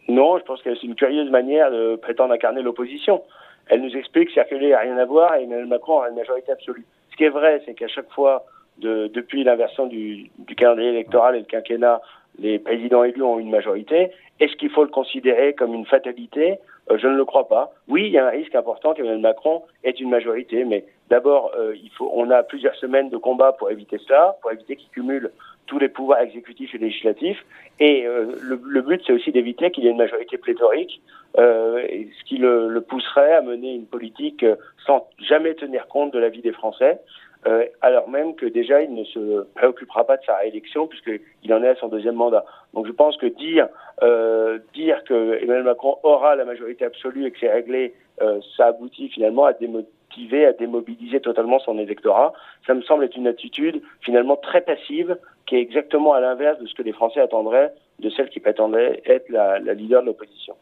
Non, 0.06 0.38
je 0.38 0.44
pense 0.44 0.62
que 0.62 0.72
c'est 0.76 0.86
une 0.86 0.94
curieuse 0.94 1.30
manière 1.30 1.72
de 1.72 1.96
prétendre 1.96 2.32
incarner 2.32 2.62
l'opposition. 2.62 3.24
Elle 3.66 3.82
nous 3.82 3.96
explique 3.96 4.28
que 4.28 4.34
circuler 4.34 4.70
n'a 4.70 4.78
rien 4.78 4.96
à 4.96 5.04
voir 5.06 5.34
et 5.34 5.42
Emmanuel 5.42 5.66
Macron 5.66 6.02
a 6.02 6.08
une 6.08 6.14
majorité 6.14 6.52
absolue. 6.52 6.86
Ce 7.10 7.16
qui 7.16 7.24
est 7.24 7.30
vrai, 7.30 7.60
c'est 7.66 7.74
qu'à 7.74 7.88
chaque 7.88 8.12
fois, 8.12 8.46
depuis 8.78 9.42
l'inversion 9.42 9.86
du, 9.86 10.30
du 10.38 10.54
calendrier 10.54 10.90
électoral 10.90 11.34
et 11.34 11.40
le 11.40 11.46
quinquennat, 11.46 12.00
les 12.38 12.58
présidents 12.58 13.04
élus 13.04 13.22
ont 13.22 13.38
une 13.38 13.50
majorité. 13.50 14.10
Est-ce 14.40 14.54
qu'il 14.56 14.70
faut 14.70 14.82
le 14.82 14.90
considérer 14.90 15.54
comme 15.54 15.74
une 15.74 15.86
fatalité? 15.86 16.58
Euh, 16.90 16.98
Je 16.98 17.06
ne 17.06 17.16
le 17.16 17.24
crois 17.24 17.48
pas. 17.48 17.72
Oui, 17.88 18.02
il 18.06 18.12
y 18.12 18.18
a 18.18 18.26
un 18.26 18.30
risque 18.30 18.54
important 18.54 18.94
qu'Emmanuel 18.94 19.20
Macron 19.20 19.62
ait 19.84 19.90
une 19.90 20.10
majorité, 20.10 20.64
mais 20.64 20.84
d'abord, 21.08 21.52
euh, 21.56 21.74
il 21.82 21.90
faut, 21.90 22.10
on 22.14 22.30
a 22.30 22.42
plusieurs 22.42 22.74
semaines 22.76 23.10
de 23.10 23.16
combat 23.16 23.52
pour 23.52 23.70
éviter 23.70 23.98
cela, 23.98 24.36
pour 24.42 24.52
éviter 24.52 24.76
qu'il 24.76 24.90
cumule 24.90 25.30
tous 25.66 25.78
les 25.78 25.88
pouvoirs 25.88 26.20
exécutifs 26.20 26.74
et 26.74 26.78
législatifs. 26.78 27.44
Et 27.80 28.06
euh, 28.06 28.36
le, 28.40 28.82
but, 28.82 29.02
c'est 29.04 29.12
aussi 29.12 29.32
d'éviter 29.32 29.70
qu'il 29.70 29.84
y 29.84 29.88
ait 29.88 29.90
une 29.90 29.96
majorité 29.96 30.38
pléthorique, 30.38 31.00
ce 31.36 32.24
qui 32.24 32.38
le, 32.38 32.68
le, 32.68 32.80
pousserait 32.80 33.34
à 33.34 33.42
mener 33.42 33.74
une 33.74 33.86
politique 33.86 34.44
sans 34.86 35.08
jamais 35.18 35.54
tenir 35.54 35.86
compte 35.88 36.12
de 36.12 36.18
la 36.18 36.28
vie 36.28 36.40
des 36.40 36.52
Français. 36.52 36.98
Euh, 37.46 37.64
alors 37.80 38.08
même 38.08 38.34
que 38.34 38.46
déjà 38.46 38.82
il 38.82 38.92
ne 38.92 39.04
se 39.04 39.44
préoccupera 39.54 40.04
pas 40.04 40.16
de 40.16 40.24
sa 40.24 40.36
réélection 40.36 40.88
puisqu'il 40.88 41.54
en 41.54 41.62
est 41.62 41.68
à 41.68 41.76
son 41.76 41.88
deuxième 41.88 42.16
mandat. 42.16 42.44
Donc 42.74 42.86
je 42.86 42.92
pense 42.92 43.16
que 43.16 43.26
dire 43.26 43.68
euh, 44.02 44.58
dire 44.74 45.04
que 45.04 45.38
Emmanuel 45.40 45.64
Macron 45.64 45.98
aura 46.02 46.34
la 46.34 46.44
majorité 46.44 46.84
absolue 46.84 47.26
et 47.26 47.30
que 47.30 47.38
c'est 47.38 47.52
réglé, 47.52 47.94
euh, 48.20 48.40
ça 48.56 48.66
aboutit 48.66 49.08
finalement 49.08 49.44
à 49.44 49.52
démotiver, 49.52 50.44
à 50.46 50.52
démobiliser 50.52 51.20
totalement 51.20 51.60
son 51.60 51.78
électorat. 51.78 52.32
Ça 52.66 52.74
me 52.74 52.82
semble 52.82 53.04
être 53.04 53.16
une 53.16 53.28
attitude 53.28 53.80
finalement 54.00 54.36
très 54.36 54.62
passive 54.62 55.16
qui 55.46 55.56
est 55.56 55.60
exactement 55.60 56.14
à 56.14 56.20
l'inverse 56.20 56.58
de 56.58 56.66
ce 56.66 56.74
que 56.74 56.82
les 56.82 56.92
Français 56.92 57.20
attendraient 57.20 57.72
de 58.00 58.10
celle 58.10 58.28
qui 58.28 58.40
prétendait 58.40 59.02
être 59.06 59.28
la, 59.28 59.60
la 59.60 59.74
leader 59.74 60.02
de 60.02 60.06
l'opposition. 60.06 60.54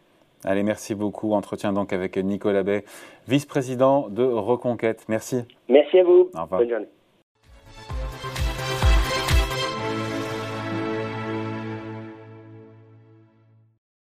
Allez, 0.44 0.62
merci 0.62 0.94
beaucoup. 0.94 1.32
Entretien 1.32 1.72
donc 1.72 1.92
avec 1.92 2.16
Nicolas 2.16 2.62
Bay, 2.62 2.84
vice-président 3.28 4.08
de 4.08 4.24
Reconquête. 4.24 5.04
Merci. 5.08 5.44
Merci 5.68 5.98
à 5.98 6.04
vous. 6.04 6.30
Au 6.34 6.42
revoir. 6.42 6.60
Bonne 6.60 6.70
journée. 6.70 6.88